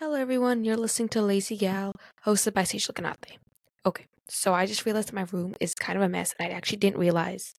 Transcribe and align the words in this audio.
Hello, 0.00 0.14
everyone. 0.14 0.64
You're 0.64 0.78
listening 0.78 1.10
to 1.10 1.20
Lazy 1.20 1.58
Gal, 1.58 1.92
hosted 2.24 2.54
by 2.54 2.64
Sage 2.64 2.88
Canate. 2.88 3.36
Okay, 3.84 4.06
so 4.30 4.54
I 4.54 4.64
just 4.64 4.86
realized 4.86 5.08
that 5.08 5.14
my 5.14 5.26
room 5.30 5.54
is 5.60 5.74
kind 5.74 5.98
of 5.98 6.02
a 6.02 6.08
mess, 6.08 6.34
and 6.38 6.48
I 6.48 6.56
actually 6.56 6.78
didn't 6.78 6.96
realize 6.98 7.52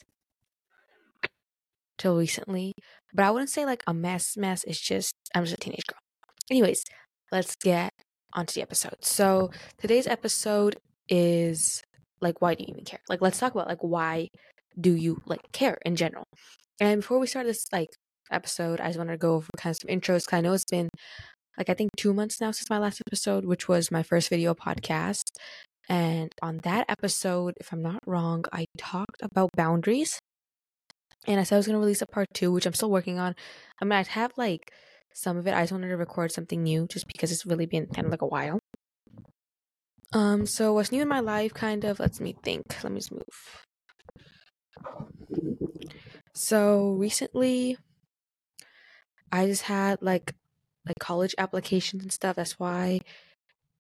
till 2.00 2.18
recently. 2.18 2.74
But 3.14 3.26
I 3.26 3.30
wouldn't 3.30 3.52
say 3.52 3.64
like 3.64 3.84
a 3.86 3.94
mess, 3.94 4.38
mess. 4.38 4.64
It's 4.64 4.82
just 4.82 5.14
I'm 5.36 5.44
just 5.44 5.54
a 5.54 5.58
teenage 5.58 5.86
girl. 5.88 6.00
Anyways, 6.50 6.84
let's 7.32 7.56
get 7.58 7.94
onto 8.34 8.56
the 8.56 8.64
episode. 8.64 9.06
So 9.06 9.52
today's 9.78 10.08
episode 10.08 10.78
is 11.10 11.84
like, 12.22 12.42
why 12.42 12.56
do 12.56 12.64
you 12.64 12.70
even 12.72 12.86
care? 12.86 13.02
Like, 13.08 13.22
let's 13.22 13.38
talk 13.38 13.54
about 13.54 13.68
like 13.68 13.84
why 13.84 14.30
do 14.80 14.96
you 14.96 15.22
like 15.28 15.52
care 15.52 15.78
in 15.86 15.96
general. 15.96 16.26
And 16.80 17.02
before 17.02 17.20
we 17.20 17.28
start 17.28 17.46
this 17.46 17.68
like 17.72 17.90
episode, 18.32 18.82
I 18.82 18.88
just 18.88 18.98
wanted 18.98 19.12
to 19.12 19.18
go 19.20 19.36
over 19.36 19.50
kind 19.58 19.76
of 19.76 19.78
some 19.78 19.96
intros. 19.96 20.26
Cause 20.26 20.40
I 20.40 20.42
know 20.42 20.54
it's 20.54 20.66
been 20.66 20.90
like 21.58 21.70
I 21.70 21.74
think 21.74 21.92
two 21.98 22.14
months 22.14 22.40
now 22.42 22.52
since 22.52 22.70
my 22.70 22.78
last 22.78 23.02
episode, 23.06 23.46
which 23.46 23.68
was 23.68 23.92
my 23.92 24.04
first 24.04 24.30
video 24.30 24.54
podcast. 24.54 25.24
And 25.90 26.32
on 26.42 26.60
that 26.60 26.86
episode, 26.90 27.56
if 27.60 27.74
I'm 27.74 27.82
not 27.82 28.00
wrong, 28.06 28.46
I 28.54 28.66
talked 28.78 29.22
about 29.22 29.50
boundaries. 29.56 30.20
And 31.28 31.40
I 31.40 31.44
said 31.44 31.56
I 31.56 31.60
was 31.60 31.68
gonna 31.68 31.80
release 31.80 32.02
a 32.02 32.08
part 32.08 32.28
two, 32.34 32.52
which 32.52 32.66
I'm 32.66 32.74
still 32.74 32.90
working 32.90 33.20
on. 33.20 33.36
I 33.82 33.86
mean, 33.86 33.94
I 33.94 34.04
have 34.04 34.32
like 34.38 34.72
some 35.14 35.38
of 35.38 35.48
it. 35.48 35.54
I 35.54 35.62
just 35.64 35.72
wanted 35.72 35.90
to 35.90 35.98
record 35.98 36.32
something 36.32 36.64
new 36.64 36.88
just 36.88 37.08
because 37.08 37.32
it's 37.32 37.46
really 37.46 37.66
been 37.66 37.88
kind 37.88 38.06
of 38.06 38.12
like 38.12 38.22
a 38.22 38.28
while. 38.28 38.60
Um, 40.14 40.46
so 40.46 40.74
what's 40.74 40.92
new 40.92 41.02
in 41.02 41.08
my 41.08 41.20
life 41.20 41.54
kind 41.54 41.86
of 41.86 42.00
lets 42.00 42.20
me 42.20 42.36
think. 42.44 42.84
Let 42.84 42.92
me 42.92 43.00
just 43.00 43.12
move. 43.12 43.22
So 46.34 46.92
recently 46.92 47.78
I 49.32 49.46
just 49.46 49.64
had 49.64 50.02
like 50.02 50.34
like 50.86 51.00
college 51.00 51.36
applications 51.38 52.04
and 52.04 52.12
stuff. 52.12 52.36
That's 52.36 52.60
why 52.60 53.00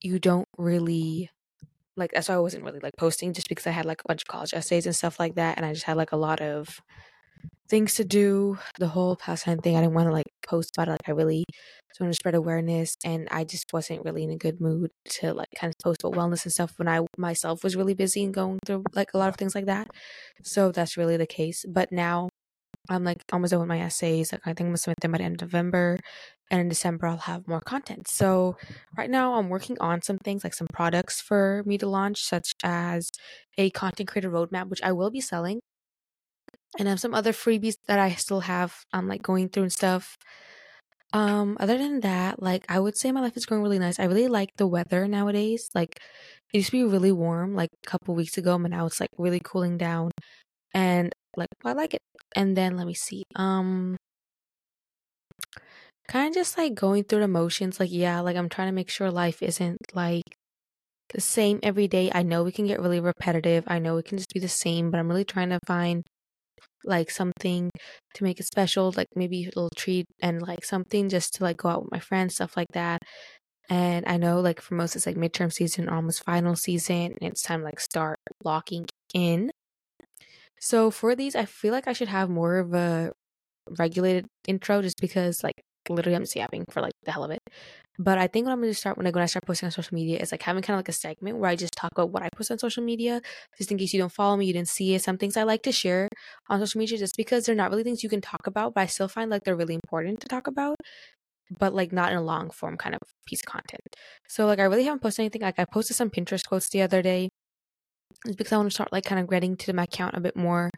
you 0.01 0.19
don't 0.19 0.47
really 0.57 1.29
like 1.97 2.11
that's 2.13 2.29
why 2.29 2.35
I 2.35 2.39
wasn't 2.39 2.63
really 2.63 2.79
like 2.79 2.93
posting 2.97 3.33
just 3.33 3.49
because 3.49 3.67
I 3.67 3.71
had 3.71 3.85
like 3.85 4.01
a 4.01 4.07
bunch 4.07 4.23
of 4.23 4.27
college 4.27 4.53
essays 4.53 4.85
and 4.85 4.95
stuff 4.95 5.19
like 5.19 5.35
that 5.35 5.57
and 5.57 5.65
I 5.65 5.73
just 5.73 5.85
had 5.85 5.97
like 5.97 6.11
a 6.11 6.17
lot 6.17 6.41
of 6.41 6.81
things 7.69 7.95
to 7.95 8.03
do 8.03 8.57
the 8.79 8.87
whole 8.87 9.15
past 9.15 9.45
time 9.45 9.59
thing. 9.59 9.77
I 9.77 9.81
didn't 9.81 9.93
want 9.93 10.07
to 10.07 10.11
like 10.13 10.27
post 10.45 10.75
about 10.75 10.89
it. 10.89 10.91
Like 10.91 11.09
I 11.09 11.11
really 11.11 11.45
just 11.89 11.99
wanted 11.99 12.11
to 12.11 12.15
spread 12.15 12.35
awareness 12.35 12.97
and 13.05 13.27
I 13.31 13.45
just 13.45 13.71
wasn't 13.71 14.03
really 14.03 14.23
in 14.23 14.31
a 14.31 14.37
good 14.37 14.59
mood 14.59 14.91
to 15.19 15.33
like 15.33 15.47
kind 15.55 15.73
of 15.73 15.83
post 15.83 16.03
about 16.03 16.17
wellness 16.17 16.43
and 16.43 16.51
stuff 16.51 16.73
when 16.77 16.89
I 16.89 16.99
myself 17.17 17.63
was 17.63 17.75
really 17.77 17.93
busy 17.93 18.23
and 18.23 18.33
going 18.33 18.59
through 18.65 18.83
like 18.93 19.13
a 19.13 19.17
lot 19.17 19.29
of 19.29 19.35
things 19.37 19.55
like 19.55 19.67
that. 19.67 19.87
So 20.43 20.71
that's 20.71 20.97
really 20.97 21.17
the 21.17 21.27
case. 21.27 21.65
But 21.67 21.91
now 21.91 22.29
I'm 22.91 23.03
like 23.03 23.23
almost 23.31 23.51
done 23.51 23.61
with 23.61 23.69
my 23.69 23.79
essays. 23.81 24.31
Like 24.31 24.41
I 24.45 24.49
think 24.49 24.61
I'm 24.61 24.67
gonna 24.67 24.77
submit 24.77 24.99
them 25.01 25.11
by 25.11 25.19
the 25.19 25.23
end 25.25 25.41
of 25.41 25.47
November, 25.53 25.97
and 26.51 26.61
in 26.61 26.69
December 26.69 27.07
I'll 27.07 27.17
have 27.17 27.47
more 27.47 27.61
content. 27.61 28.07
So 28.07 28.57
right 28.97 29.09
now 29.09 29.35
I'm 29.35 29.49
working 29.49 29.77
on 29.79 30.01
some 30.01 30.17
things 30.19 30.43
like 30.43 30.53
some 30.53 30.67
products 30.73 31.21
for 31.21 31.63
me 31.65 31.77
to 31.79 31.87
launch, 31.87 32.23
such 32.23 32.53
as 32.63 33.11
a 33.57 33.69
content 33.71 34.09
creator 34.09 34.31
roadmap, 34.31 34.69
which 34.69 34.83
I 34.83 34.91
will 34.91 35.11
be 35.11 35.21
selling, 35.21 35.61
and 36.77 36.87
I 36.87 36.91
have 36.91 36.99
some 36.99 37.13
other 37.13 37.31
freebies 37.33 37.75
that 37.87 37.99
I 37.99 38.11
still 38.11 38.41
have. 38.41 38.75
I'm 38.93 39.07
like 39.07 39.21
going 39.21 39.49
through 39.49 39.63
and 39.63 39.73
stuff. 39.73 40.17
Um, 41.13 41.57
other 41.59 41.77
than 41.77 41.99
that, 42.01 42.41
like 42.41 42.65
I 42.69 42.79
would 42.79 42.97
say 42.97 43.11
my 43.11 43.21
life 43.21 43.35
is 43.35 43.45
going 43.45 43.61
really 43.61 43.79
nice. 43.79 43.99
I 43.99 44.05
really 44.05 44.27
like 44.29 44.51
the 44.57 44.67
weather 44.67 45.07
nowadays. 45.07 45.69
Like 45.75 45.99
it 46.53 46.57
used 46.57 46.67
to 46.67 46.71
be 46.73 46.83
really 46.85 47.11
warm 47.11 47.53
like 47.55 47.69
a 47.85 47.89
couple 47.89 48.15
weeks 48.15 48.37
ago, 48.37 48.57
but 48.57 48.71
now 48.71 48.85
it's 48.85 48.99
like 49.01 49.09
really 49.17 49.41
cooling 49.43 49.77
down. 49.77 50.11
And 50.73 51.13
like 51.37 51.49
I 51.63 51.73
like 51.73 51.93
it. 51.93 52.01
And 52.35 52.55
then 52.57 52.77
let 52.77 52.87
me 52.87 52.93
see. 52.93 53.23
Um 53.35 53.97
kind 56.07 56.29
of 56.29 56.33
just 56.35 56.57
like 56.57 56.75
going 56.75 57.03
through 57.03 57.21
the 57.21 57.27
motions 57.27 57.79
like 57.79 57.91
yeah, 57.91 58.19
like 58.21 58.35
I'm 58.35 58.49
trying 58.49 58.67
to 58.67 58.73
make 58.73 58.89
sure 58.89 59.11
life 59.11 59.41
isn't 59.41 59.77
like 59.93 60.23
the 61.13 61.21
same 61.21 61.59
every 61.63 61.87
day. 61.87 62.11
I 62.13 62.23
know 62.23 62.43
we 62.43 62.51
can 62.51 62.67
get 62.67 62.79
really 62.81 62.99
repetitive. 62.99 63.63
I 63.67 63.79
know 63.79 63.97
it 63.97 64.05
can 64.05 64.17
just 64.17 64.33
be 64.33 64.39
the 64.39 64.47
same, 64.47 64.91
but 64.91 64.99
I'm 64.99 65.09
really 65.09 65.25
trying 65.25 65.49
to 65.49 65.59
find 65.67 66.03
like 66.85 67.11
something 67.11 67.69
to 68.15 68.23
make 68.23 68.39
it 68.39 68.45
special, 68.47 68.93
like 68.97 69.07
maybe 69.15 69.43
a 69.43 69.47
little 69.47 69.69
treat 69.75 70.05
and 70.21 70.41
like 70.41 70.65
something 70.65 71.09
just 71.09 71.33
to 71.35 71.43
like 71.43 71.57
go 71.57 71.69
out 71.69 71.83
with 71.83 71.91
my 71.91 71.99
friends, 71.99 72.35
stuff 72.35 72.57
like 72.57 72.69
that. 72.73 72.99
And 73.69 74.05
I 74.07 74.17
know 74.17 74.41
like 74.41 74.61
for 74.61 74.75
most 74.75 74.95
it's 74.95 75.05
like 75.05 75.15
midterm 75.17 75.51
season, 75.53 75.89
almost 75.89 76.23
final 76.23 76.55
season, 76.55 77.17
and 77.21 77.31
it's 77.31 77.41
time 77.43 77.61
to 77.61 77.65
like 77.65 77.79
start 77.79 78.19
locking 78.43 78.85
in. 79.13 79.51
So 80.61 80.91
for 80.91 81.15
these, 81.15 81.35
I 81.35 81.45
feel 81.45 81.73
like 81.73 81.87
I 81.87 81.93
should 81.93 82.07
have 82.09 82.29
more 82.29 82.57
of 82.59 82.73
a 82.73 83.11
regulated 83.79 84.27
intro 84.47 84.81
just 84.81 84.99
because 85.01 85.43
like 85.43 85.61
literally 85.89 86.15
I'm 86.15 86.23
just 86.23 86.35
yapping 86.35 86.65
for 86.71 86.81
like 86.81 86.93
the 87.03 87.11
hell 87.11 87.23
of 87.23 87.31
it. 87.31 87.39
But 87.99 88.17
I 88.19 88.27
think 88.27 88.45
what 88.45 88.53
I'm 88.53 88.61
gonna 88.61 88.73
start 88.75 88.97
when 88.97 89.07
I 89.07 89.11
when 89.11 89.23
I 89.23 89.27
start 89.27 89.45
posting 89.45 89.67
on 89.67 89.71
social 89.71 89.95
media 89.95 90.19
is 90.19 90.31
like 90.31 90.43
having 90.43 90.63
kind 90.63 90.75
of 90.75 90.79
like 90.79 90.89
a 90.89 90.93
segment 90.93 91.37
where 91.39 91.49
I 91.49 91.55
just 91.55 91.73
talk 91.75 91.91
about 91.93 92.11
what 92.11 92.23
I 92.23 92.29
post 92.35 92.51
on 92.51 92.59
social 92.59 92.83
media, 92.83 93.21
just 93.57 93.71
in 93.71 93.77
case 93.77 93.93
you 93.93 93.99
don't 93.99 94.11
follow 94.11 94.37
me, 94.37 94.45
you 94.45 94.53
didn't 94.53 94.69
see 94.69 94.95
it. 94.95 95.03
Some 95.03 95.17
things 95.17 95.37
I 95.37 95.43
like 95.43 95.63
to 95.63 95.71
share 95.71 96.07
on 96.49 96.59
social 96.59 96.79
media 96.79 96.97
just 96.97 97.17
because 97.17 97.45
they're 97.45 97.55
not 97.55 97.71
really 97.71 97.83
things 97.83 98.03
you 98.03 98.09
can 98.09 98.21
talk 98.21 98.47
about, 98.47 98.73
but 98.75 98.81
I 98.81 98.85
still 98.87 99.07
find 99.07 99.31
like 99.31 99.43
they're 99.43 99.55
really 99.57 99.75
important 99.75 100.21
to 100.21 100.27
talk 100.27 100.47
about. 100.47 100.77
But 101.59 101.73
like 101.73 101.91
not 101.91 102.11
in 102.11 102.17
a 102.17 102.23
long 102.23 102.49
form 102.51 102.77
kind 102.77 102.95
of 102.95 103.01
piece 103.27 103.41
of 103.41 103.45
content. 103.45 103.81
So 104.29 104.45
like 104.45 104.59
I 104.59 104.63
really 104.63 104.85
haven't 104.85 105.01
posted 105.01 105.23
anything. 105.23 105.41
Like 105.41 105.59
I 105.59 105.65
posted 105.65 105.97
some 105.97 106.09
Pinterest 106.09 106.45
quotes 106.47 106.69
the 106.69 106.81
other 106.81 107.01
day 107.01 107.29
is 108.25 108.35
because 108.35 108.53
I 108.53 108.57
want 108.57 108.69
to 108.69 108.73
start 108.73 108.91
like 108.91 109.05
kind 109.05 109.21
of 109.21 109.29
getting 109.29 109.55
to 109.57 109.73
my 109.73 109.83
account 109.83 110.15
a 110.15 110.21
bit 110.21 110.35
more. 110.35 110.69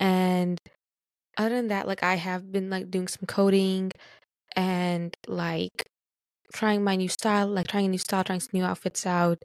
And 0.00 0.60
other 1.36 1.54
than 1.56 1.68
that, 1.68 1.86
like 1.86 2.02
I 2.02 2.14
have 2.16 2.50
been 2.52 2.70
like 2.70 2.90
doing 2.90 3.08
some 3.08 3.26
coding 3.26 3.92
and 4.54 5.14
like 5.26 5.84
trying 6.52 6.84
my 6.84 6.96
new 6.96 7.08
style, 7.08 7.48
like 7.48 7.68
trying 7.68 7.86
a 7.86 7.88
new 7.88 7.98
style, 7.98 8.24
trying 8.24 8.40
some 8.40 8.50
new 8.52 8.64
outfits 8.64 9.06
out, 9.06 9.38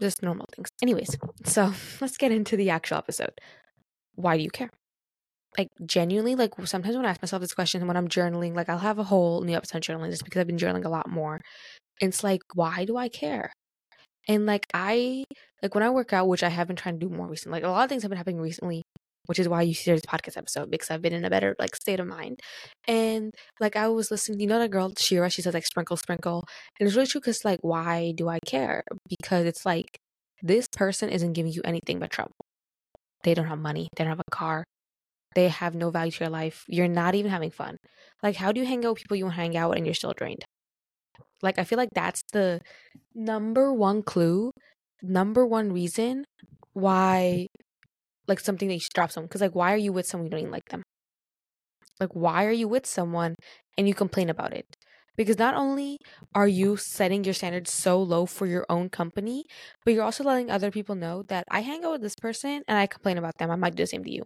just 0.00 0.22
normal 0.22 0.46
things. 0.54 0.68
Anyways, 0.82 1.16
so 1.44 1.72
let's 2.00 2.16
get 2.16 2.32
into 2.32 2.56
the 2.56 2.70
actual 2.70 2.98
episode. 2.98 3.32
Why 4.14 4.36
do 4.36 4.42
you 4.42 4.50
care? 4.50 4.70
Like 5.56 5.68
genuinely, 5.84 6.34
like 6.34 6.52
sometimes 6.64 6.96
when 6.96 7.06
I 7.06 7.10
ask 7.10 7.22
myself 7.22 7.40
this 7.40 7.54
question 7.54 7.86
when 7.86 7.96
I'm 7.96 8.08
journaling, 8.08 8.54
like 8.54 8.68
I'll 8.68 8.78
have 8.78 8.98
a 8.98 9.04
whole 9.04 9.42
new 9.42 9.56
episode 9.56 9.82
journaling 9.82 10.10
just 10.10 10.24
because 10.24 10.40
I've 10.40 10.46
been 10.46 10.58
journaling 10.58 10.84
a 10.84 10.90
lot 10.90 11.08
more. 11.08 11.40
It's 12.00 12.22
like, 12.22 12.42
why 12.54 12.84
do 12.84 12.96
I 12.96 13.08
care? 13.08 13.52
And 14.28 14.46
like 14.46 14.66
I 14.74 15.24
like 15.62 15.74
when 15.74 15.84
I 15.84 15.90
work 15.90 16.12
out, 16.12 16.28
which 16.28 16.42
I 16.42 16.48
have 16.50 16.66
been 16.68 16.76
trying 16.76 17.00
to 17.00 17.06
do 17.06 17.12
more 17.14 17.26
recently. 17.26 17.56
Like 17.60 17.68
a 17.68 17.70
lot 17.70 17.84
of 17.84 17.88
things 17.88 18.02
have 18.02 18.10
been 18.10 18.18
happening 18.18 18.40
recently, 18.40 18.82
which 19.26 19.38
is 19.38 19.48
why 19.48 19.62
you 19.62 19.74
see 19.74 19.90
this 19.90 20.02
podcast 20.02 20.36
episode 20.36 20.70
because 20.70 20.90
I've 20.90 21.02
been 21.02 21.14
in 21.14 21.24
a 21.24 21.30
better 21.30 21.56
like 21.58 21.74
state 21.76 22.00
of 22.00 22.06
mind. 22.06 22.40
And 22.86 23.32
like 23.60 23.76
I 23.76 23.88
was 23.88 24.10
listening, 24.10 24.40
you 24.40 24.46
know 24.46 24.58
that 24.58 24.70
girl 24.70 24.92
Shera, 24.98 25.30
she 25.30 25.42
says 25.42 25.54
like 25.54 25.66
sprinkle 25.66 25.96
sprinkle, 25.96 26.44
and 26.78 26.86
it's 26.86 26.96
really 26.96 27.06
true 27.08 27.20
because 27.20 27.44
like 27.44 27.60
why 27.62 28.12
do 28.16 28.28
I 28.28 28.38
care? 28.46 28.84
Because 29.08 29.46
it's 29.46 29.64
like 29.66 29.98
this 30.42 30.66
person 30.76 31.08
isn't 31.10 31.32
giving 31.32 31.52
you 31.52 31.62
anything 31.64 31.98
but 31.98 32.10
trouble. 32.10 32.36
They 33.24 33.34
don't 33.34 33.46
have 33.46 33.58
money. 33.58 33.88
They 33.96 34.04
don't 34.04 34.10
have 34.10 34.20
a 34.20 34.30
car. 34.30 34.64
They 35.34 35.48
have 35.48 35.74
no 35.74 35.90
value 35.90 36.12
to 36.12 36.24
your 36.24 36.30
life. 36.30 36.64
You're 36.68 36.88
not 36.88 37.14
even 37.14 37.30
having 37.30 37.50
fun. 37.50 37.76
Like, 38.22 38.36
how 38.36 38.52
do 38.52 38.60
you 38.60 38.66
hang 38.66 38.84
out 38.84 38.94
with 38.94 39.02
people 39.02 39.16
you 39.16 39.24
want 39.24 39.36
to 39.36 39.40
hang 39.40 39.56
out 39.56 39.70
with 39.70 39.78
and 39.78 39.86
you're 39.86 39.94
still 39.94 40.14
drained? 40.16 40.44
Like 41.42 41.58
I 41.58 41.64
feel 41.64 41.78
like 41.78 41.90
that's 41.94 42.22
the 42.32 42.60
number 43.14 43.72
one 43.72 44.02
clue, 44.02 44.52
number 45.02 45.46
one 45.46 45.72
reason 45.72 46.24
why 46.72 47.48
like 48.28 48.40
something 48.40 48.68
that 48.68 48.74
you 48.74 48.80
should 48.80 48.92
drop 48.94 49.10
someone. 49.12 49.28
Because 49.28 49.40
like 49.40 49.54
why 49.54 49.72
are 49.72 49.76
you 49.76 49.92
with 49.92 50.06
someone 50.06 50.26
you 50.26 50.30
don't 50.30 50.40
even 50.40 50.52
like 50.52 50.68
them? 50.70 50.82
Like 52.00 52.10
why 52.14 52.44
are 52.44 52.52
you 52.52 52.68
with 52.68 52.86
someone 52.86 53.34
and 53.76 53.88
you 53.88 53.94
complain 53.94 54.30
about 54.30 54.52
it? 54.52 54.66
Because 55.16 55.38
not 55.38 55.54
only 55.54 55.98
are 56.34 56.46
you 56.46 56.76
setting 56.76 57.24
your 57.24 57.34
standards 57.34 57.72
so 57.72 58.00
low 58.00 58.24
for 58.24 58.46
your 58.46 58.64
own 58.68 58.88
company, 58.88 59.44
but 59.84 59.92
you're 59.92 60.04
also 60.04 60.22
letting 60.22 60.48
other 60.50 60.70
people 60.70 60.94
know 60.94 61.24
that 61.24 61.44
I 61.50 61.60
hang 61.60 61.84
out 61.84 61.92
with 61.92 62.02
this 62.02 62.14
person 62.14 62.62
and 62.68 62.78
I 62.78 62.86
complain 62.86 63.18
about 63.18 63.36
them. 63.38 63.50
I 63.50 63.56
might 63.56 63.74
do 63.74 63.82
the 63.82 63.88
same 63.88 64.04
to 64.04 64.12
you. 64.12 64.22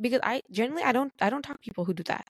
Because 0.00 0.20
I 0.22 0.42
generally 0.50 0.82
I 0.84 0.92
don't 0.92 1.12
I 1.20 1.30
don't 1.30 1.42
talk 1.42 1.56
to 1.56 1.62
people 1.62 1.84
who 1.84 1.94
do 1.94 2.02
that. 2.04 2.26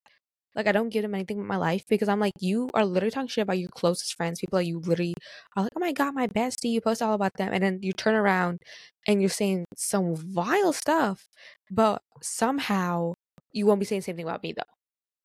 Like 0.55 0.67
I 0.67 0.73
don't 0.73 0.91
give 0.91 1.03
them 1.03 1.15
anything 1.15 1.39
but 1.39 1.47
my 1.47 1.57
life 1.57 1.85
because 1.89 2.09
I'm 2.09 2.21
like, 2.21 2.33
you 2.41 2.69
are 2.75 2.85
literally 2.85 3.11
talking 3.11 3.29
shit 3.29 3.43
about 3.43 3.59
your 3.59 3.71
closest 3.71 4.15
friends, 4.15 4.41
people 4.41 4.59
that 4.59 4.67
you 4.67 4.79
literally 4.81 5.15
are 5.57 5.65
like, 5.65 5.73
oh 5.77 5.81
my 5.81 5.93
god, 5.93 6.15
my 6.15 6.27
bestie, 6.27 6.71
you 6.71 6.81
post 6.81 7.01
all 7.03 7.15
about 7.15 7.35
them, 7.39 7.53
and 7.53 7.63
then 7.63 7.79
you 7.83 7.93
turn 7.93 8.15
around 8.15 8.59
and 9.07 9.21
you're 9.21 9.31
saying 9.31 9.65
some 9.77 10.15
vile 10.15 10.73
stuff, 10.73 11.27
but 11.71 12.03
somehow 12.21 13.15
you 13.53 13.67
won't 13.67 13.81
be 13.81 13.87
saying 13.87 14.01
the 14.01 14.05
same 14.05 14.17
thing 14.17 14.27
about 14.27 14.43
me 14.43 14.53
though. 14.53 14.63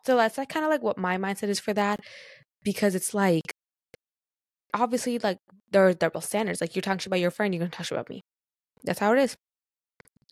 So 0.06 0.16
that's 0.16 0.38
like 0.38 0.48
kind 0.48 0.64
of 0.64 0.70
like 0.70 0.82
what 0.82 0.98
my 0.98 1.18
mindset 1.18 1.48
is 1.48 1.60
for 1.60 1.74
that, 1.74 2.00
because 2.62 2.94
it's 2.94 3.12
like 3.14 3.52
obviously 4.74 5.18
like 5.18 5.38
there 5.70 5.86
are 5.86 5.94
double 5.94 6.20
standards. 6.20 6.60
Like 6.60 6.74
you're 6.74 6.82
talking 6.82 6.98
shit 6.98 7.08
about 7.08 7.20
your 7.20 7.30
friend, 7.30 7.54
you're 7.54 7.60
gonna 7.60 7.70
talk 7.70 7.86
shit 7.86 7.96
about 7.96 8.08
me. 8.08 8.22
That's 8.84 9.00
how 9.00 9.12
it 9.12 9.18
is. 9.18 9.36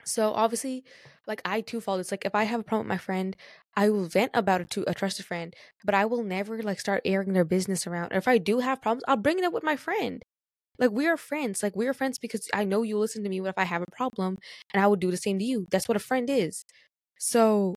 So 0.07 0.33
obviously, 0.33 0.85
like 1.27 1.43
I 1.45 1.61
too 1.61 1.81
fall. 1.81 1.99
It's 1.99 2.11
like 2.13 2.25
if 2.25 2.35
I 2.35 2.45
have 2.45 2.61
a 2.61 2.63
problem 2.63 2.87
with 2.87 2.95
my 2.95 2.99
friend, 2.99 3.37
I 3.77 3.91
will 3.91 4.05
vent 4.07 4.31
about 4.35 4.61
it 4.61 4.71
to 4.71 4.85
a 4.89 4.95
trusted 4.95 5.27
friend, 5.27 5.55
but 5.85 5.95
I 5.95 6.05
will 6.07 6.23
never 6.23 6.63
like 6.63 6.81
start 6.81 7.03
airing 7.05 7.33
their 7.33 7.45
business 7.45 7.87
around. 7.87 8.13
Or 8.13 8.17
if 8.19 8.29
I 8.29 8.39
do 8.39 8.61
have 8.61 8.81
problems, 8.83 9.05
I'll 9.09 9.17
bring 9.17 9.39
it 9.39 9.45
up 9.45 9.53
with 9.53 9.65
my 9.65 9.77
friend. 9.77 10.23
Like 10.79 10.93
we 10.93 11.07
are 11.09 11.17
friends. 11.19 11.63
Like 11.63 11.77
we 11.77 11.89
are 11.89 11.95
friends 11.95 12.19
because 12.19 12.49
I 12.55 12.65
know 12.65 12.83
you 12.83 12.99
listen 12.99 13.25
to 13.25 13.31
me 13.31 13.41
when 13.41 13.51
if 13.51 13.59
I 13.59 13.65
have 13.65 13.83
a 13.83 13.87
problem, 13.97 14.39
and 14.75 14.83
I 14.83 14.87
will 14.89 14.97
do 14.97 15.11
the 15.11 15.17
same 15.19 15.39
to 15.41 15.45
you. 15.45 15.67
That's 15.71 15.89
what 15.89 15.97
a 15.97 16.01
friend 16.01 16.31
is. 16.31 16.65
So, 17.19 17.75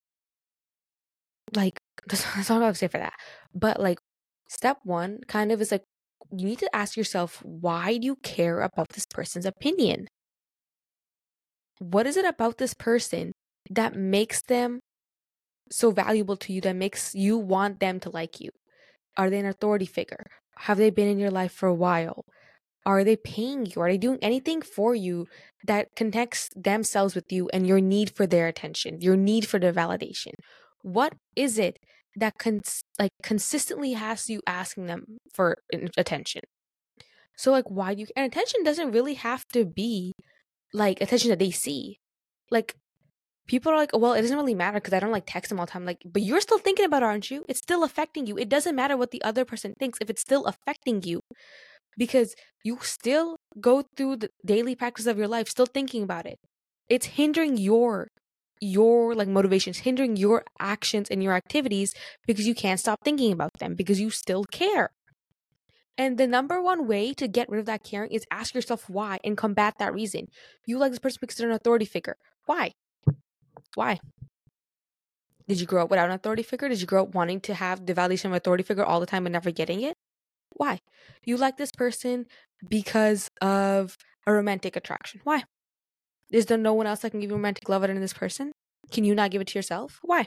like 1.55 1.79
that's, 2.07 2.23
that's 2.35 2.49
all 2.51 2.61
I 2.61 2.65
have 2.65 2.75
to 2.75 2.79
say 2.79 2.87
for 2.87 2.97
that. 2.97 3.13
But 3.53 3.79
like 3.79 3.99
step 4.47 4.79
one, 4.83 5.19
kind 5.27 5.51
of 5.51 5.61
is 5.61 5.71
like 5.71 5.83
you 6.31 6.45
need 6.47 6.59
to 6.59 6.75
ask 6.75 6.95
yourself 6.97 7.41
why 7.43 7.97
do 7.97 8.05
you 8.05 8.15
care 8.17 8.61
about 8.61 8.89
this 8.89 9.05
person's 9.05 9.45
opinion? 9.45 10.07
What 11.79 12.05
is 12.05 12.17
it 12.17 12.25
about 12.25 12.57
this 12.57 12.73
person 12.73 13.33
that 13.69 13.95
makes 13.95 14.41
them 14.43 14.79
so 15.71 15.91
valuable 15.91 16.35
to 16.37 16.53
you 16.53 16.61
that 16.61 16.75
makes 16.75 17.15
you 17.15 17.37
want 17.37 17.79
them 17.79 17.99
to 18.01 18.09
like 18.09 18.39
you? 18.39 18.49
Are 19.17 19.29
they 19.29 19.39
an 19.39 19.45
authority 19.45 19.85
figure? 19.85 20.25
Have 20.59 20.77
they 20.77 20.89
been 20.89 21.07
in 21.07 21.19
your 21.19 21.31
life 21.31 21.51
for 21.51 21.67
a 21.67 21.73
while? 21.73 22.25
Are 22.85 23.03
they 23.03 23.15
paying 23.15 23.65
you? 23.65 23.81
Are 23.81 23.89
they 23.89 23.97
doing 23.97 24.19
anything 24.21 24.61
for 24.61 24.95
you 24.95 25.27
that 25.65 25.95
connects 25.95 26.49
themselves 26.55 27.15
with 27.15 27.31
you 27.31 27.49
and 27.53 27.67
your 27.67 27.81
need 27.81 28.15
for 28.15 28.25
their 28.25 28.47
attention, 28.47 29.01
your 29.01 29.17
need 29.17 29.47
for 29.47 29.59
their 29.59 29.73
validation? 29.73 30.33
What 30.81 31.13
is 31.35 31.59
it 31.59 31.77
that 32.15 32.37
cons- 32.37 32.83
like 32.97 33.11
consistently 33.21 33.93
has 33.93 34.29
you 34.29 34.41
asking 34.47 34.87
them 34.87 35.17
for 35.33 35.57
attention? 35.97 36.41
So 37.37 37.51
like 37.51 37.69
why 37.69 37.93
do 37.93 38.01
you 38.01 38.07
and 38.15 38.25
attention 38.25 38.63
doesn't 38.63 38.91
really 38.91 39.13
have 39.15 39.45
to 39.53 39.65
be 39.65 40.13
like 40.73 41.01
attention 41.01 41.29
that 41.29 41.39
they 41.39 41.51
see. 41.51 41.99
Like 42.51 42.75
people 43.47 43.71
are 43.71 43.77
like, 43.77 43.91
well, 43.93 44.13
it 44.13 44.21
doesn't 44.21 44.37
really 44.37 44.55
matter 44.55 44.79
because 44.79 44.93
I 44.93 44.99
don't 44.99 45.11
like 45.11 45.25
text 45.25 45.49
them 45.49 45.59
all 45.59 45.65
the 45.65 45.71
time. 45.71 45.85
Like, 45.85 46.03
but 46.05 46.21
you're 46.21 46.41
still 46.41 46.59
thinking 46.59 46.85
about 46.85 47.03
it, 47.03 47.07
aren't 47.07 47.31
you? 47.31 47.45
It's 47.47 47.59
still 47.59 47.83
affecting 47.83 48.27
you. 48.27 48.37
It 48.37 48.49
doesn't 48.49 48.75
matter 48.75 48.97
what 48.97 49.11
the 49.11 49.21
other 49.23 49.45
person 49.45 49.73
thinks 49.79 49.99
if 50.01 50.09
it's 50.09 50.21
still 50.21 50.45
affecting 50.45 51.03
you 51.03 51.21
because 51.97 52.35
you 52.63 52.77
still 52.81 53.37
go 53.59 53.83
through 53.97 54.17
the 54.17 54.29
daily 54.45 54.75
practice 54.75 55.05
of 55.07 55.17
your 55.17 55.27
life 55.27 55.49
still 55.49 55.65
thinking 55.65 56.03
about 56.03 56.25
it. 56.25 56.37
It's 56.89 57.07
hindering 57.07 57.57
your 57.57 58.07
your 58.61 59.15
like 59.15 59.27
motivations, 59.29 59.79
hindering 59.79 60.17
your 60.17 60.43
actions 60.59 61.09
and 61.09 61.23
your 61.23 61.33
activities 61.33 61.93
because 62.27 62.45
you 62.47 62.53
can't 62.53 62.79
stop 62.79 62.99
thinking 63.05 63.31
about 63.31 63.51
them 63.59 63.73
because 63.75 63.99
you 63.99 64.09
still 64.09 64.43
care. 64.51 64.89
And 65.99 66.17
the 66.17 66.27
number 66.27 66.61
one 66.61 66.87
way 66.87 67.13
to 67.15 67.27
get 67.27 67.49
rid 67.49 67.59
of 67.59 67.65
that 67.65 67.83
caring 67.83 68.11
is 68.11 68.25
ask 68.31 68.55
yourself 68.55 68.89
why 68.89 69.19
and 69.21 69.35
combat 69.35 69.75
that 69.79 69.93
reason. 69.93 70.29
You 70.65 70.77
like 70.77 70.91
this 70.91 70.99
person 70.99 71.17
because 71.19 71.35
they're 71.35 71.49
an 71.49 71.55
authority 71.55 71.83
figure. 71.83 72.15
Why? 72.45 72.71
Why? 73.75 73.99
Did 75.49 75.59
you 75.59 75.67
grow 75.67 75.83
up 75.83 75.89
without 75.89 76.07
an 76.07 76.15
authority 76.15 76.41
figure? 76.41 76.69
Did 76.69 76.79
you 76.79 76.87
grow 76.87 77.03
up 77.03 77.13
wanting 77.13 77.41
to 77.41 77.53
have 77.53 77.85
the 77.85 77.93
validation 77.93 78.25
of 78.25 78.33
authority 78.33 78.63
figure 78.63 78.85
all 78.85 79.01
the 79.01 79.05
time 79.05 79.25
and 79.25 79.33
never 79.33 79.51
getting 79.51 79.81
it? 79.81 79.93
Why? 80.53 80.79
You 81.25 81.35
like 81.35 81.57
this 81.57 81.71
person 81.71 82.27
because 82.65 83.27
of 83.41 83.97
a 84.25 84.31
romantic 84.31 84.77
attraction. 84.77 85.19
Why? 85.25 85.43
Is 86.31 86.45
there 86.45 86.57
no 86.57 86.73
one 86.73 86.87
else 86.87 87.01
that 87.01 87.09
can 87.09 87.19
give 87.19 87.29
you 87.29 87.35
romantic 87.35 87.67
love 87.67 87.83
other 87.83 87.91
than 87.91 88.01
this 88.01 88.13
person? 88.13 88.53
Can 88.89 89.03
you 89.03 89.13
not 89.13 89.31
give 89.31 89.41
it 89.41 89.47
to 89.47 89.59
yourself? 89.59 89.99
Why? 90.01 90.25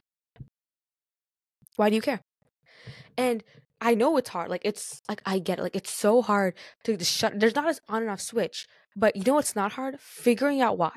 Why 1.76 1.88
do 1.88 1.96
you 1.96 2.02
care? 2.02 2.20
And 3.16 3.42
I 3.82 3.94
know 3.94 4.16
it's 4.16 4.30
hard. 4.30 4.48
Like 4.48 4.62
it's 4.64 5.02
like 5.08 5.20
I 5.26 5.40
get 5.40 5.58
it. 5.58 5.62
Like 5.62 5.76
it's 5.76 5.90
so 5.90 6.22
hard 6.22 6.54
to 6.84 6.96
just 6.96 7.12
shut. 7.12 7.38
There's 7.38 7.56
not 7.56 7.68
an 7.68 7.74
on 7.88 8.02
and 8.02 8.10
off 8.10 8.20
switch. 8.20 8.66
But 8.94 9.16
you 9.16 9.24
know 9.24 9.34
what's 9.34 9.56
not 9.56 9.72
hard? 9.72 9.98
Figuring 10.00 10.60
out 10.60 10.78
why. 10.78 10.96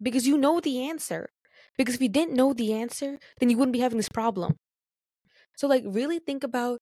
Because 0.00 0.26
you 0.26 0.38
know 0.38 0.60
the 0.60 0.88
answer. 0.88 1.28
Because 1.76 1.96
if 1.96 2.00
you 2.00 2.08
didn't 2.08 2.34
know 2.34 2.52
the 2.52 2.72
answer, 2.72 3.18
then 3.40 3.50
you 3.50 3.56
wouldn't 3.56 3.72
be 3.72 3.80
having 3.80 3.96
this 3.98 4.08
problem. 4.08 4.54
So 5.56 5.66
like 5.66 5.82
really 5.86 6.20
think 6.20 6.44
about 6.44 6.78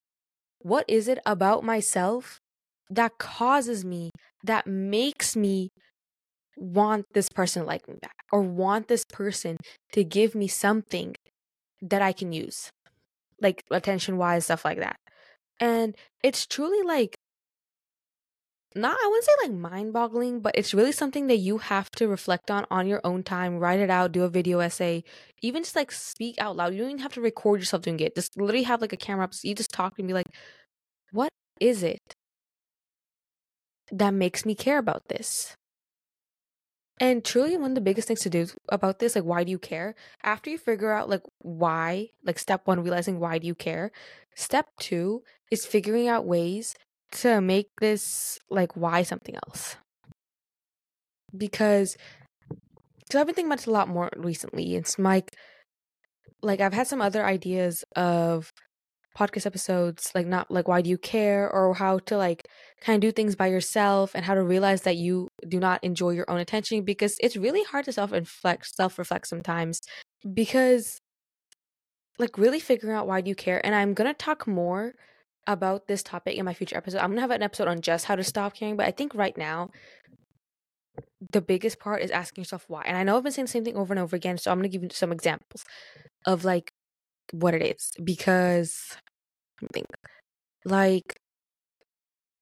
what 0.58 0.85
is 0.87 1.08
it 1.08 1.19
about 1.25 1.64
myself 1.64 2.41
that 2.91 3.19
causes 3.19 3.85
me, 3.85 4.11
that 4.44 4.67
makes 4.67 5.35
me 5.35 5.70
want 6.56 7.06
this 7.14 7.29
person 7.31 7.62
to 7.62 7.67
like 7.67 7.88
me 7.88 7.94
back 8.03 8.17
or 8.31 8.43
want 8.43 8.88
this 8.88 9.05
person 9.05 9.56
to 9.93 10.05
give 10.05 10.35
me 10.35 10.49
something 10.49 11.14
that 11.81 12.03
I 12.03 12.12
can 12.12 12.32
use, 12.32 12.69
like 13.40 13.64
attention 13.70 14.16
wise, 14.16 14.44
stuff 14.44 14.64
like 14.64 14.78
that. 14.78 14.96
And 15.60 15.96
it's 16.22 16.46
truly 16.46 16.82
like, 16.87 17.16
not, 18.75 18.96
I 19.02 19.06
wouldn't 19.08 19.25
say 19.25 19.32
like 19.42 19.52
mind 19.52 19.92
boggling, 19.92 20.40
but 20.40 20.54
it's 20.56 20.72
really 20.72 20.92
something 20.92 21.26
that 21.26 21.38
you 21.38 21.58
have 21.58 21.90
to 21.92 22.06
reflect 22.06 22.50
on 22.52 22.66
on 22.70 22.87
your 22.87 23.00
own 23.04 23.25
time, 23.25 23.58
write 23.58 23.81
it 23.81 23.90
out, 23.90 24.12
do 24.12 24.22
a 24.22 24.28
video 24.28 24.60
essay, 24.60 25.02
even 25.42 25.64
just 25.64 25.75
like 25.75 25.90
speak 25.90 26.37
out 26.38 26.56
loud. 26.56 26.72
You 26.72 26.81
don't 26.81 26.90
even 26.90 27.02
have 27.02 27.14
to 27.14 27.20
record 27.20 27.60
yourself 27.60 27.82
doing 27.82 27.98
it. 28.00 28.14
Just 28.14 28.37
literally 28.37 28.62
have 28.64 28.81
like 28.81 28.92
a 28.92 28.96
camera 28.96 29.25
up. 29.25 29.34
So 29.34 29.48
you 29.48 29.54
just 29.56 29.72
talk 29.72 29.98
and 29.98 30.06
be 30.06 30.14
like, 30.14 30.28
what 31.12 31.31
is 31.60 31.82
it 31.82 32.14
that 33.93 34.14
makes 34.14 34.44
me 34.46 34.54
care 34.54 34.78
about 34.78 35.02
this? 35.08 35.56
And 37.02 37.25
truly, 37.25 37.56
one 37.56 37.70
of 37.70 37.75
the 37.75 37.81
biggest 37.81 38.08
things 38.08 38.20
to 38.20 38.31
do 38.31 38.47
about 38.69 38.99
this, 38.99 39.14
like, 39.14 39.25
why 39.25 39.43
do 39.43 39.50
you 39.50 39.58
care? 39.58 39.94
After 40.23 40.50
you 40.50 40.58
figure 40.58 40.93
out, 40.93 41.08
like, 41.08 41.23
why, 41.38 42.11
like, 42.25 42.38
step 42.38 42.67
one, 42.67 42.82
realizing 42.82 43.19
why 43.19 43.38
do 43.38 43.47
you 43.47 43.55
care? 43.55 43.91
Step 44.37 44.67
two 44.79 45.23
is 45.50 45.64
figuring 45.64 46.08
out 46.08 46.26
ways 46.26 46.75
to 47.12 47.41
make 47.41 47.69
this, 47.81 48.38
like, 48.50 48.76
why 48.76 49.02
something 49.02 49.35
else. 49.35 49.76
Because, 51.35 51.97
because 52.99 53.19
I've 53.19 53.26
been 53.26 53.35
thinking 53.35 53.50
about 53.50 53.67
a 53.67 53.70
lot 53.70 53.88
more 53.88 54.11
recently. 54.14 54.76
It's 54.76 54.99
like, 54.99 55.35
like, 56.43 56.61
I've 56.61 56.75
had 56.75 56.87
some 56.87 57.00
other 57.00 57.25
ideas 57.25 57.82
of 57.96 58.53
podcast 59.16 59.46
episodes 59.46 60.12
like 60.14 60.26
not 60.26 60.50
like 60.50 60.68
why 60.68 60.80
do 60.80 60.88
you 60.88 60.98
care 60.98 61.50
or 61.50 61.74
how 61.74 61.98
to 61.98 62.16
like 62.16 62.46
kind 62.80 62.96
of 62.96 63.00
do 63.00 63.12
things 63.12 63.34
by 63.34 63.46
yourself 63.46 64.12
and 64.14 64.24
how 64.24 64.34
to 64.34 64.42
realize 64.42 64.82
that 64.82 64.96
you 64.96 65.28
do 65.48 65.58
not 65.58 65.82
enjoy 65.82 66.10
your 66.10 66.30
own 66.30 66.38
attention 66.38 66.82
because 66.82 67.16
it's 67.20 67.36
really 67.36 67.64
hard 67.64 67.84
to 67.84 67.92
self 67.92 68.12
reflect 68.12 68.66
self 68.66 68.98
reflect 68.98 69.26
sometimes 69.26 69.80
because 70.32 71.00
like 72.18 72.38
really 72.38 72.60
figuring 72.60 72.94
out 72.94 73.06
why 73.06 73.20
do 73.20 73.28
you 73.28 73.34
care 73.34 73.64
and 73.64 73.74
i'm 73.74 73.94
going 73.94 74.08
to 74.08 74.14
talk 74.14 74.46
more 74.46 74.94
about 75.46 75.88
this 75.88 76.02
topic 76.02 76.36
in 76.36 76.44
my 76.44 76.52
future 76.52 76.76
episode. 76.76 76.98
I'm 76.98 77.08
going 77.08 77.16
to 77.16 77.22
have 77.22 77.30
an 77.30 77.42
episode 77.42 77.66
on 77.66 77.80
just 77.80 78.04
how 78.04 78.14
to 78.14 78.22
stop 78.22 78.54
caring 78.54 78.76
but 78.76 78.86
i 78.86 78.90
think 78.90 79.14
right 79.14 79.36
now 79.36 79.70
the 81.32 81.40
biggest 81.40 81.78
part 81.78 82.02
is 82.02 82.10
asking 82.10 82.42
yourself 82.42 82.64
why 82.68 82.82
and 82.86 82.96
i 82.96 83.02
know 83.02 83.16
i've 83.16 83.22
been 83.22 83.32
saying 83.32 83.44
the 83.44 83.50
same 83.50 83.64
thing 83.64 83.76
over 83.76 83.92
and 83.92 84.00
over 84.00 84.16
again 84.16 84.38
so 84.38 84.50
i'm 84.50 84.58
going 84.58 84.70
to 84.70 84.72
give 84.72 84.82
you 84.82 84.88
some 84.92 85.12
examples 85.12 85.64
of 86.26 86.44
like 86.44 86.72
what 87.32 87.55
it 87.55 87.62
is 87.62 87.93
because 88.03 88.97
I 89.62 89.67
think 89.73 89.87
like 90.65 91.21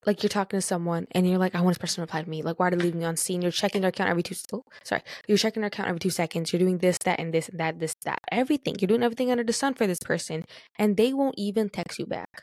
like 0.06 0.22
you're 0.22 0.30
talking 0.30 0.56
to 0.56 0.62
someone 0.62 1.06
and 1.12 1.28
you're 1.28 1.38
like, 1.38 1.54
I 1.54 1.60
want 1.60 1.74
this 1.74 1.78
person 1.78 1.96
to 1.96 2.00
reply 2.02 2.22
to 2.22 2.30
me. 2.30 2.40
Like, 2.40 2.58
why 2.58 2.68
are 2.68 2.70
they 2.70 2.76
leaving 2.76 3.00
me 3.00 3.04
on 3.04 3.16
seen? 3.16 3.42
You're 3.42 3.50
checking 3.50 3.82
their 3.82 3.90
account 3.90 4.08
every 4.08 4.22
two. 4.22 4.36
Oh, 4.52 4.64
sorry. 4.82 5.02
You're 5.26 5.36
checking 5.36 5.60
their 5.60 5.68
account 5.68 5.88
every 5.88 5.98
two 5.98 6.08
seconds. 6.08 6.50
You're 6.52 6.60
doing 6.60 6.78
this, 6.78 6.98
that, 7.04 7.20
and 7.20 7.34
this, 7.34 7.48
and 7.48 7.60
that, 7.60 7.78
this, 7.78 7.94
that, 8.04 8.20
everything. 8.32 8.76
You're 8.80 8.86
doing 8.88 9.02
everything 9.02 9.30
under 9.30 9.44
the 9.44 9.52
sun 9.52 9.74
for 9.74 9.86
this 9.86 9.98
person, 9.98 10.44
and 10.78 10.96
they 10.96 11.12
won't 11.12 11.34
even 11.36 11.68
text 11.68 11.98
you 11.98 12.06
back. 12.06 12.42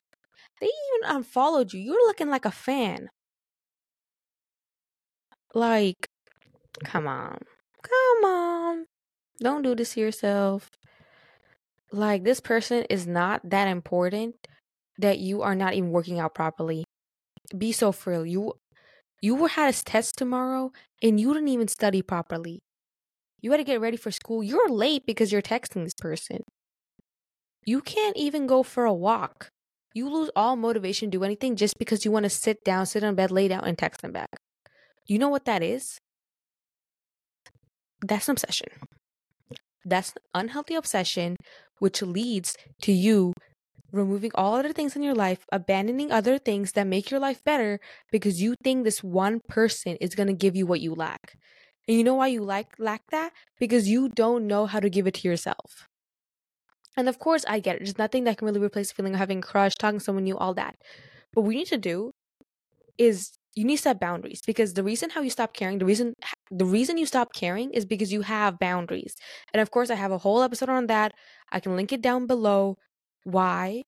They 0.62 0.68
even 0.68 1.16
unfollowed 1.16 1.74
you. 1.74 1.80
You're 1.80 2.06
looking 2.08 2.30
like 2.30 2.46
a 2.46 2.52
fan. 2.52 3.10
Like, 5.56 6.08
come 6.84 7.08
on, 7.08 7.40
come 7.82 8.26
on. 8.26 8.86
Don't 9.40 9.64
do 9.64 9.74
this 9.74 9.94
to 9.94 10.02
yourself 10.02 10.70
like 11.92 12.24
this 12.24 12.40
person 12.40 12.86
is 12.90 13.08
not 13.08 13.42
that 13.50 13.68
important 13.68 14.36
that 14.98 15.20
you 15.20 15.42
are 15.42 15.56
not 15.56 15.74
even 15.74 15.92
working 15.92 16.20
out 16.20 16.34
properly. 16.34 16.84
Be 17.58 17.72
so 17.72 17.94
real. 18.06 18.26
You 18.26 18.54
you 19.22 19.36
were 19.36 19.48
had 19.48 19.74
a 19.74 19.78
test 19.78 20.18
tomorrow 20.18 20.72
and 21.02 21.20
you 21.20 21.34
didn't 21.34 21.48
even 21.50 21.68
study 21.68 22.02
properly. 22.02 22.60
You 23.42 23.52
had 23.52 23.58
to 23.58 23.64
get 23.64 23.82
ready 23.82 23.98
for 23.98 24.12
school. 24.12 24.44
You're 24.44 24.70
late 24.70 25.06
because 25.06 25.32
you're 25.32 25.42
texting 25.42 25.84
this 25.84 25.94
person. 25.94 26.42
You 27.66 27.82
can't 27.82 28.18
even 28.18 28.48
go 28.48 28.64
for 28.64 28.86
a 28.86 28.94
walk. 28.94 29.50
You 29.94 30.10
lose 30.10 30.30
all 30.36 30.56
motivation 30.56 31.10
to 31.10 31.18
do 31.18 31.24
anything 31.24 31.56
just 31.56 31.80
because 31.80 32.06
you 32.06 32.12
want 32.12 32.24
to 32.24 32.30
sit 32.30 32.64
down, 32.64 32.86
sit 32.86 33.04
on 33.04 33.16
bed, 33.16 33.32
lay 33.32 33.48
down, 33.48 33.64
and 33.64 33.78
text 33.78 34.02
them 34.02 34.12
back. 34.12 34.30
You 35.08 35.20
know 35.20 35.30
what 35.30 35.46
that 35.46 35.64
is? 35.64 36.00
That's 38.02 38.28
an 38.28 38.34
obsession. 38.34 38.68
That's 39.86 40.10
an 40.12 40.22
unhealthy 40.34 40.76
obsession 40.76 41.38
which 41.80 42.02
leads 42.02 42.58
to 42.82 42.92
you 42.92 43.34
removing 43.92 44.32
all 44.36 44.56
other 44.56 44.74
things 44.74 44.96
in 44.96 45.04
your 45.04 45.14
life, 45.14 45.46
abandoning 45.52 46.12
other 46.12 46.38
things 46.38 46.74
that 46.74 46.88
make 46.88 47.10
your 47.12 47.20
life 47.20 47.44
better 47.44 47.80
because 48.12 48.42
you 48.42 48.56
think 48.64 48.84
this 48.84 49.04
one 49.04 49.40
person 49.48 49.96
is 50.02 50.16
going 50.16 50.28
to 50.28 50.34
give 50.34 50.56
you 50.56 50.66
what 50.66 50.82
you 50.82 50.94
lack. 50.94 51.38
And 51.88 51.96
you 51.98 52.04
know 52.04 52.16
why 52.16 52.28
you 52.28 52.42
like 52.42 52.74
lack 52.80 53.02
that? 53.12 53.32
Because 53.60 53.88
you 53.88 54.10
don't 54.10 54.48
know 54.48 54.66
how 54.66 54.80
to 54.80 54.90
give 54.90 55.08
it 55.08 55.14
to 55.16 55.28
yourself. 55.28 55.88
And 56.98 57.08
of 57.08 57.20
course, 57.20 57.46
I 57.48 57.60
get 57.60 57.76
it. 57.76 57.80
There's 57.80 57.98
nothing 57.98 58.24
that 58.24 58.38
can 58.38 58.48
really 58.48 58.60
replace 58.60 58.90
the 58.90 58.96
feeling 58.96 59.14
of 59.14 59.20
having 59.20 59.40
a 59.40 59.42
crush, 59.42 59.76
talking 59.76 60.00
to 60.00 60.04
someone 60.04 60.24
new, 60.24 60.38
all 60.38 60.54
that. 60.56 60.76
But 61.34 61.42
what 61.42 61.50
we 61.50 61.56
need 61.56 61.68
to 61.68 61.78
do 61.78 62.12
is 62.98 63.32
you 63.56 63.66
need 63.66 63.78
to 63.78 63.84
set 63.84 64.00
boundaries 64.00 64.42
because 64.46 64.74
the 64.74 64.84
reason 64.84 65.10
how 65.10 65.22
you 65.22 65.30
stop 65.30 65.54
caring 65.54 65.80
the 65.80 65.86
reason 65.86 66.14
the 66.52 66.66
reason 66.66 66.98
you 66.98 67.06
stop 67.06 67.34
caring 67.34 67.72
is 67.72 67.86
because 67.86 68.12
you 68.14 68.22
have 68.22 68.60
boundaries 68.60 69.16
and 69.54 69.62
of 69.62 69.72
course 69.72 69.90
i 69.90 69.96
have 69.96 70.12
a 70.12 70.18
whole 70.20 70.42
episode 70.44 70.70
on 70.70 70.88
that. 70.88 71.14
I 71.52 71.60
can 71.60 71.76
link 71.76 71.92
it 71.94 72.02
down 72.02 72.28
below. 72.28 72.78
Why? 73.24 73.84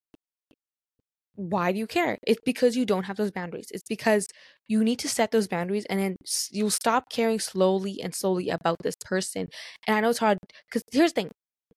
Why 1.36 1.70
do 1.72 1.78
you 1.78 1.86
care? 1.86 2.18
It's 2.26 2.40
because 2.44 2.76
you 2.76 2.84
don't 2.84 3.04
have 3.04 3.16
those 3.16 3.30
boundaries. 3.30 3.68
It's 3.72 3.84
because 3.88 4.26
you 4.66 4.82
need 4.82 4.98
to 5.00 5.08
set 5.08 5.30
those 5.30 5.46
boundaries 5.46 5.86
and 5.88 6.00
then 6.00 6.16
you'll 6.50 6.70
stop 6.70 7.10
caring 7.10 7.38
slowly 7.38 8.00
and 8.02 8.14
slowly 8.14 8.50
about 8.50 8.76
this 8.82 8.96
person. 9.04 9.48
And 9.86 9.96
i 9.96 10.00
know 10.00 10.10
it's 10.10 10.18
hard 10.18 10.38
because 10.68 10.82
here's 10.90 11.12
the 11.12 11.22
thing. 11.22 11.30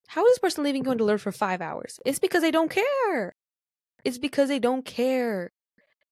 How 0.08 0.26
is 0.26 0.32
this 0.34 0.40
person 0.40 0.64
leaving 0.64 0.84
you 0.86 0.92
undelivered 0.92 1.22
for 1.22 1.32
five 1.32 1.62
hours? 1.62 2.00
It's 2.06 2.20
because 2.20 2.42
they 2.42 2.52
don't 2.52 2.72
care. 2.72 3.34
It's 4.04 4.18
because 4.18 4.50
they 4.50 4.60
don't 4.60 4.86
care 4.86 5.52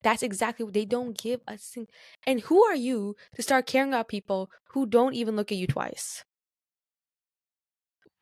That's 0.01 0.23
exactly 0.23 0.63
what 0.63 0.73
they 0.73 0.85
don't 0.85 1.17
give 1.17 1.41
a 1.47 1.57
sing. 1.57 1.87
And 2.25 2.41
who 2.41 2.63
are 2.63 2.75
you 2.75 3.15
to 3.35 3.41
start 3.41 3.67
caring 3.67 3.89
about 3.89 4.07
people 4.07 4.49
who 4.69 4.85
don't 4.85 5.13
even 5.13 5.35
look 5.35 5.51
at 5.51 5.57
you 5.57 5.67
twice? 5.67 6.23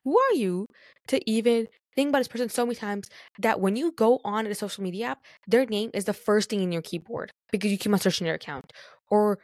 Who 0.03 0.17
are 0.17 0.33
you 0.33 0.67
to 1.07 1.29
even 1.29 1.67
think 1.95 2.09
about 2.09 2.19
this 2.19 2.27
person 2.27 2.49
so 2.49 2.65
many 2.65 2.75
times 2.75 3.09
that 3.39 3.59
when 3.59 3.75
you 3.75 3.91
go 3.91 4.21
on 4.23 4.47
a 4.47 4.55
social 4.55 4.83
media 4.83 5.07
app, 5.07 5.23
their 5.47 5.65
name 5.65 5.91
is 5.93 6.05
the 6.05 6.13
first 6.13 6.49
thing 6.49 6.61
in 6.61 6.71
your 6.71 6.81
keyboard 6.81 7.31
because 7.51 7.71
you 7.71 7.77
keep 7.77 7.91
on 7.91 7.99
searching 7.99 8.25
their 8.25 8.35
account, 8.35 8.71
or 9.09 9.39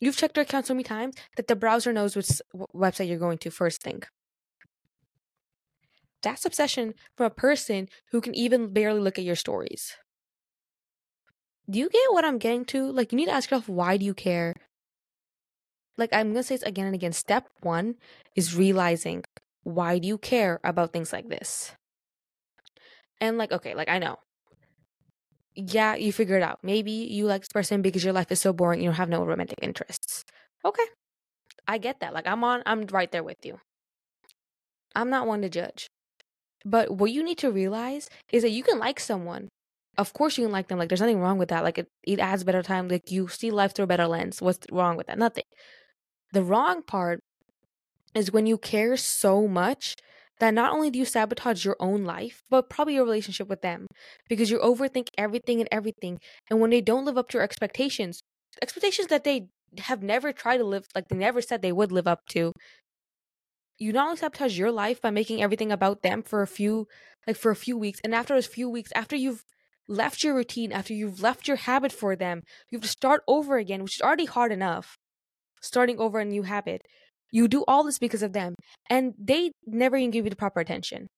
you've 0.00 0.16
checked 0.16 0.34
their 0.34 0.42
account 0.42 0.66
so 0.66 0.74
many 0.74 0.84
times 0.84 1.14
that 1.36 1.46
the 1.46 1.56
browser 1.56 1.92
knows 1.92 2.16
which 2.16 2.28
website 2.74 3.08
you're 3.08 3.18
going 3.18 3.38
to 3.38 3.50
first 3.50 3.82
thing. 3.82 4.02
That's 6.22 6.44
obsession 6.44 6.94
from 7.16 7.26
a 7.26 7.30
person 7.30 7.88
who 8.10 8.20
can 8.20 8.34
even 8.34 8.72
barely 8.72 9.00
look 9.00 9.18
at 9.18 9.24
your 9.24 9.36
stories. 9.36 9.96
Do 11.70 11.78
you 11.78 11.88
get 11.90 12.12
what 12.12 12.24
I'm 12.24 12.38
getting 12.38 12.64
to? 12.66 12.90
Like, 12.90 13.12
you 13.12 13.16
need 13.16 13.26
to 13.26 13.32
ask 13.32 13.50
yourself, 13.50 13.68
why 13.68 13.96
do 13.96 14.04
you 14.04 14.14
care? 14.14 14.54
Like, 15.98 16.10
I'm 16.12 16.32
gonna 16.32 16.42
say 16.42 16.54
this 16.54 16.62
again 16.62 16.86
and 16.86 16.94
again. 16.94 17.12
Step 17.12 17.48
one 17.60 17.96
is 18.34 18.56
realizing 18.56 19.24
why 19.64 19.98
do 19.98 20.08
you 20.08 20.16
care 20.16 20.60
about 20.64 20.92
things 20.92 21.12
like 21.12 21.28
this? 21.28 21.72
And, 23.20 23.36
like, 23.36 23.52
okay, 23.52 23.74
like, 23.74 23.88
I 23.88 23.98
know. 23.98 24.18
Yeah, 25.54 25.96
you 25.96 26.12
figure 26.12 26.36
it 26.36 26.42
out. 26.42 26.60
Maybe 26.62 26.92
you 26.92 27.26
like 27.26 27.42
this 27.42 27.48
person 27.52 27.82
because 27.82 28.04
your 28.04 28.12
life 28.12 28.30
is 28.30 28.40
so 28.40 28.52
boring, 28.52 28.80
you 28.80 28.86
don't 28.86 28.94
have 28.94 29.08
no 29.08 29.24
romantic 29.24 29.58
interests. 29.60 30.24
Okay. 30.64 30.84
I 31.66 31.78
get 31.78 32.00
that. 32.00 32.14
Like, 32.14 32.26
I'm 32.26 32.44
on, 32.44 32.62
I'm 32.64 32.86
right 32.86 33.10
there 33.10 33.24
with 33.24 33.44
you. 33.44 33.60
I'm 34.94 35.10
not 35.10 35.26
one 35.26 35.42
to 35.42 35.48
judge. 35.48 35.88
But 36.64 36.92
what 36.92 37.10
you 37.10 37.22
need 37.22 37.38
to 37.38 37.50
realize 37.50 38.08
is 38.32 38.42
that 38.42 38.50
you 38.50 38.62
can 38.62 38.78
like 38.78 39.00
someone. 39.00 39.48
Of 39.98 40.12
course 40.14 40.38
you 40.38 40.44
can 40.44 40.52
like 40.52 40.68
them. 40.68 40.78
Like 40.78 40.88
there's 40.88 41.00
nothing 41.00 41.20
wrong 41.20 41.38
with 41.38 41.50
that. 41.50 41.64
Like 41.64 41.78
it, 41.78 41.88
it 42.04 42.20
adds 42.20 42.44
better 42.44 42.62
time. 42.62 42.88
Like 42.88 43.10
you 43.10 43.28
see 43.28 43.50
life 43.50 43.74
through 43.74 43.84
a 43.84 43.88
better 43.88 44.06
lens. 44.06 44.40
What's 44.40 44.66
wrong 44.72 44.96
with 44.96 45.08
that? 45.08 45.18
Nothing. 45.18 45.44
The 46.32 46.42
wrong 46.42 46.82
part 46.82 47.20
is 48.14 48.32
when 48.32 48.46
you 48.46 48.58
care 48.58 48.96
so 48.96 49.48
much 49.48 49.96
that 50.40 50.54
not 50.54 50.72
only 50.72 50.90
do 50.90 50.98
you 50.98 51.04
sabotage 51.04 51.64
your 51.64 51.76
own 51.80 52.04
life, 52.04 52.42
but 52.48 52.70
probably 52.70 52.94
your 52.94 53.04
relationship 53.04 53.48
with 53.48 53.62
them 53.62 53.86
because 54.28 54.50
you 54.50 54.58
overthink 54.60 55.08
everything 55.18 55.60
and 55.60 55.68
everything. 55.72 56.20
And 56.48 56.60
when 56.60 56.70
they 56.70 56.80
don't 56.80 57.04
live 57.04 57.18
up 57.18 57.28
to 57.30 57.38
your 57.38 57.44
expectations, 57.44 58.22
expectations 58.62 59.08
that 59.08 59.24
they 59.24 59.48
have 59.78 60.02
never 60.02 60.32
tried 60.32 60.58
to 60.58 60.64
live, 60.64 60.86
like 60.94 61.08
they 61.08 61.16
never 61.16 61.42
said 61.42 61.60
they 61.60 61.72
would 61.72 61.92
live 61.92 62.06
up 62.06 62.20
to, 62.30 62.52
you 63.78 63.92
not 63.92 64.06
only 64.06 64.16
sabotage 64.16 64.58
your 64.58 64.72
life 64.72 65.00
by 65.00 65.10
making 65.10 65.42
everything 65.42 65.72
about 65.72 66.02
them 66.02 66.22
for 66.22 66.42
a 66.42 66.46
few 66.46 66.86
like 67.26 67.36
for 67.36 67.50
a 67.50 67.56
few 67.56 67.76
weeks 67.76 68.00
and 68.02 68.14
after 68.14 68.34
those 68.34 68.46
few 68.46 68.68
weeks 68.68 68.90
after 68.94 69.14
you've 69.14 69.44
left 69.88 70.22
your 70.22 70.34
routine 70.34 70.70
after 70.70 70.92
you've 70.92 71.22
left 71.22 71.48
your 71.48 71.56
habit 71.56 71.90
for 71.90 72.14
them 72.14 72.42
you 72.70 72.76
have 72.76 72.82
to 72.82 72.88
start 72.88 73.22
over 73.26 73.56
again 73.56 73.82
which 73.82 73.96
is 73.96 74.02
already 74.02 74.26
hard 74.26 74.52
enough 74.52 74.96
starting 75.60 75.98
over 75.98 76.20
a 76.20 76.24
new 76.24 76.42
habit. 76.42 76.82
You 77.30 77.48
do 77.48 77.64
all 77.68 77.84
this 77.84 77.98
because 77.98 78.22
of 78.22 78.32
them 78.32 78.54
and 78.88 79.14
they 79.18 79.52
never 79.66 79.96
even 79.96 80.10
give 80.10 80.24
you 80.24 80.30
the 80.30 80.36
proper 80.36 80.60
attention. 80.60 81.08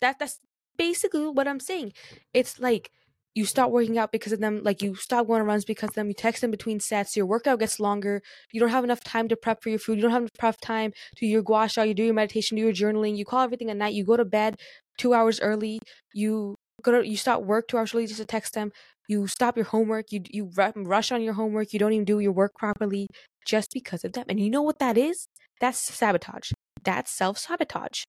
That 0.00 0.18
that's 0.18 0.38
basically 0.78 1.26
what 1.28 1.48
i'm 1.48 1.60
saying. 1.60 1.92
It's 2.32 2.58
like 2.58 2.90
you 3.34 3.44
stop 3.44 3.70
working 3.70 3.98
out 3.98 4.12
because 4.12 4.32
of 4.32 4.40
them 4.40 4.60
like 4.64 4.82
you 4.82 4.94
stop 4.94 5.26
going 5.26 5.40
on 5.40 5.46
runs 5.46 5.64
because 5.64 5.90
of 5.90 5.94
them 5.94 6.08
you 6.08 6.14
text 6.14 6.40
them 6.40 6.50
between 6.50 6.80
sets 6.80 7.16
your 7.16 7.26
workout 7.26 7.60
gets 7.60 7.78
longer 7.78 8.20
you 8.50 8.58
don't 8.58 8.70
have 8.70 8.82
enough 8.82 9.04
time 9.04 9.28
to 9.28 9.36
prep 9.36 9.62
for 9.62 9.68
your 9.68 9.78
food 9.78 9.96
you 9.96 10.02
don't 10.02 10.10
have 10.10 10.22
enough 10.22 10.34
prep 10.36 10.60
time 10.60 10.92
to 11.14 11.26
your 11.26 11.40
gua 11.40 11.68
sha 11.68 11.82
you 11.82 11.94
do 11.94 12.02
your 12.02 12.12
meditation 12.12 12.56
do 12.56 12.62
your 12.62 12.72
journaling 12.72 13.16
you 13.16 13.24
call 13.24 13.42
everything 13.42 13.70
at 13.70 13.76
night 13.76 13.94
you 13.94 14.04
go 14.04 14.16
to 14.16 14.24
bed 14.24 14.56
two 14.98 15.14
hours 15.14 15.38
early 15.40 15.78
you 16.12 16.56
go 16.80 16.92
to 16.92 17.06
you 17.06 17.16
stop 17.16 17.42
work 17.42 17.68
two 17.68 17.76
hours 17.78 17.94
early 17.94 18.06
just 18.06 18.20
to 18.20 18.24
text 18.26 18.54
them 18.54 18.72
you 19.08 19.26
stop 19.26 19.56
your 19.56 19.66
homework 19.66 20.12
you 20.12 20.22
you 20.30 20.50
rush 20.76 21.12
on 21.12 21.22
your 21.22 21.34
homework 21.34 21.72
you 21.72 21.78
don't 21.78 21.92
even 21.92 22.04
do 22.04 22.20
your 22.20 22.32
work 22.32 22.52
properly 22.54 23.06
just 23.46 23.68
because 23.72 24.04
of 24.04 24.12
them 24.12 24.24
and 24.28 24.40
you 24.40 24.50
know 24.50 24.62
what 24.62 24.78
that 24.78 24.96
is 24.98 25.26
that's 25.60 25.78
sabotage 25.78 26.52
that's 26.84 27.10
self-sabotage 27.10 28.02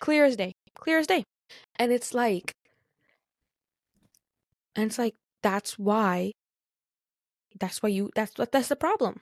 clear 0.00 0.24
as 0.24 0.36
day 0.36 0.52
clear 0.78 0.98
as 0.98 1.06
day 1.06 1.24
and 1.78 1.92
it's 1.92 2.12
like 2.14 2.52
and 4.76 4.86
it's 4.86 4.98
like, 4.98 5.14
that's 5.42 5.78
why, 5.78 6.32
that's 7.58 7.82
why 7.82 7.88
you, 7.88 8.10
that's 8.14 8.36
what, 8.36 8.52
that's 8.52 8.68
the 8.68 8.76
problem. 8.76 9.20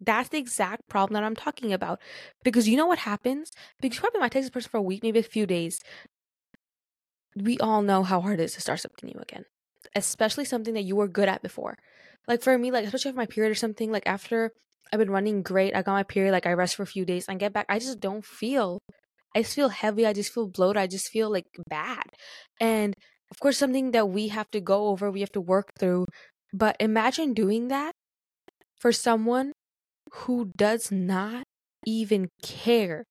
That's 0.00 0.30
the 0.30 0.38
exact 0.38 0.88
problem 0.88 1.14
that 1.14 1.24
I'm 1.24 1.36
talking 1.36 1.72
about. 1.72 2.00
Because 2.42 2.66
you 2.68 2.76
know 2.76 2.86
what 2.86 3.00
happens? 3.00 3.50
Because 3.80 3.98
you 3.98 4.00
probably 4.00 4.20
might 4.20 4.32
take 4.32 4.42
this 4.42 4.50
person 4.50 4.70
for 4.70 4.78
a 4.78 4.82
week, 4.82 5.02
maybe 5.02 5.20
a 5.20 5.22
few 5.24 5.46
days. 5.46 5.80
We 7.36 7.58
all 7.58 7.82
know 7.82 8.02
how 8.02 8.20
hard 8.20 8.40
it 8.40 8.44
is 8.44 8.54
to 8.54 8.60
start 8.60 8.80
something 8.80 9.08
new 9.08 9.20
again, 9.20 9.44
especially 9.94 10.44
something 10.44 10.74
that 10.74 10.82
you 10.82 10.96
were 10.96 11.08
good 11.08 11.28
at 11.28 11.42
before. 11.42 11.78
Like 12.28 12.42
for 12.42 12.56
me, 12.58 12.70
like 12.70 12.84
especially 12.84 13.10
after 13.10 13.18
my 13.18 13.26
period 13.26 13.50
or 13.50 13.54
something, 13.54 13.90
like 13.90 14.06
after 14.06 14.52
I've 14.92 14.98
been 14.98 15.10
running 15.10 15.42
great, 15.42 15.74
I 15.74 15.82
got 15.82 15.92
my 15.92 16.02
period, 16.02 16.32
like 16.32 16.46
I 16.46 16.52
rest 16.52 16.76
for 16.76 16.82
a 16.82 16.86
few 16.86 17.04
days, 17.04 17.26
and 17.28 17.38
get 17.40 17.52
back, 17.52 17.66
I 17.68 17.78
just 17.78 18.00
don't 18.00 18.24
feel 18.24 18.80
I 19.34 19.42
just 19.42 19.54
feel 19.54 19.68
heavy. 19.68 20.06
I 20.06 20.12
just 20.12 20.32
feel 20.32 20.48
bloated. 20.48 20.80
I 20.80 20.86
just 20.86 21.08
feel 21.08 21.30
like 21.30 21.46
bad. 21.68 22.02
And 22.60 22.94
of 23.30 23.38
course, 23.38 23.58
something 23.58 23.92
that 23.92 24.08
we 24.08 24.28
have 24.28 24.50
to 24.50 24.60
go 24.60 24.88
over, 24.88 25.10
we 25.10 25.20
have 25.20 25.32
to 25.32 25.40
work 25.40 25.70
through. 25.78 26.06
But 26.52 26.76
imagine 26.80 27.32
doing 27.32 27.68
that 27.68 27.92
for 28.78 28.92
someone 28.92 29.52
who 30.12 30.50
does 30.56 30.90
not 30.90 31.44
even 31.86 32.28
care. 32.42 33.04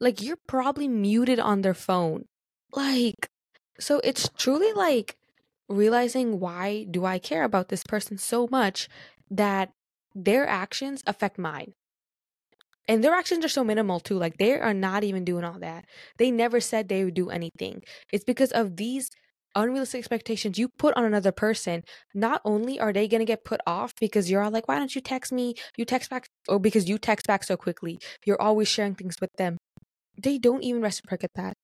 Like, 0.00 0.22
you're 0.22 0.38
probably 0.46 0.88
muted 0.88 1.40
on 1.40 1.62
their 1.62 1.74
phone. 1.74 2.26
Like, 2.72 3.29
so 3.80 4.00
it's 4.04 4.28
truly 4.36 4.72
like 4.72 5.16
realizing 5.68 6.40
why 6.40 6.86
do 6.90 7.04
I 7.04 7.18
care 7.18 7.44
about 7.44 7.68
this 7.68 7.82
person 7.84 8.18
so 8.18 8.48
much 8.50 8.88
that 9.30 9.72
their 10.14 10.46
actions 10.46 11.02
affect 11.06 11.38
mine. 11.38 11.72
And 12.88 13.04
their 13.04 13.14
actions 13.14 13.44
are 13.44 13.48
so 13.48 13.62
minimal 13.62 14.00
too. 14.00 14.18
Like 14.18 14.38
they 14.38 14.58
are 14.58 14.74
not 14.74 15.04
even 15.04 15.24
doing 15.24 15.44
all 15.44 15.58
that. 15.60 15.84
They 16.18 16.30
never 16.30 16.60
said 16.60 16.88
they 16.88 17.04
would 17.04 17.14
do 17.14 17.30
anything. 17.30 17.82
It's 18.12 18.24
because 18.24 18.50
of 18.50 18.76
these 18.76 19.10
unrealistic 19.54 20.00
expectations 20.00 20.58
you 20.58 20.68
put 20.68 20.96
on 20.96 21.04
another 21.04 21.32
person, 21.32 21.82
not 22.14 22.40
only 22.44 22.78
are 22.80 22.92
they 22.92 23.08
going 23.08 23.20
to 23.20 23.24
get 23.24 23.44
put 23.44 23.60
off 23.66 23.92
because 24.00 24.30
you're 24.30 24.42
all 24.42 24.50
like, 24.50 24.68
why 24.68 24.78
don't 24.78 24.94
you 24.94 25.00
text 25.00 25.32
me? 25.32 25.54
You 25.76 25.84
text 25.84 26.10
back, 26.10 26.28
or 26.48 26.58
because 26.58 26.88
you 26.88 26.98
text 26.98 27.26
back 27.26 27.44
so 27.44 27.56
quickly. 27.56 27.98
You're 28.24 28.40
always 28.40 28.68
sharing 28.68 28.94
things 28.94 29.16
with 29.20 29.30
them. 29.38 29.56
They 30.20 30.38
don't 30.38 30.62
even 30.62 30.82
reciprocate 30.82 31.30
that. 31.34 31.54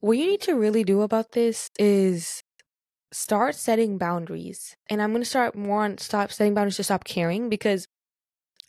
What 0.00 0.18
you 0.18 0.26
need 0.26 0.40
to 0.42 0.54
really 0.54 0.84
do 0.84 1.02
about 1.02 1.32
this 1.32 1.70
is 1.78 2.42
start 3.12 3.54
setting 3.54 3.98
boundaries. 3.98 4.76
And 4.90 5.02
I'm 5.02 5.12
going 5.12 5.22
to 5.22 5.28
start 5.28 5.56
more 5.56 5.84
on 5.84 5.98
stop 5.98 6.32
setting 6.32 6.54
boundaries 6.54 6.76
to 6.76 6.84
stop 6.84 7.04
caring 7.04 7.48
because 7.48 7.86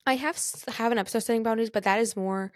I 0.05 0.15
have 0.15 0.39
have 0.69 0.91
an 0.91 0.99
episode 0.99 1.19
setting 1.21 1.43
boundaries, 1.43 1.71
but 1.71 1.83
that 1.83 1.99
is 1.99 2.15
more 2.15 2.51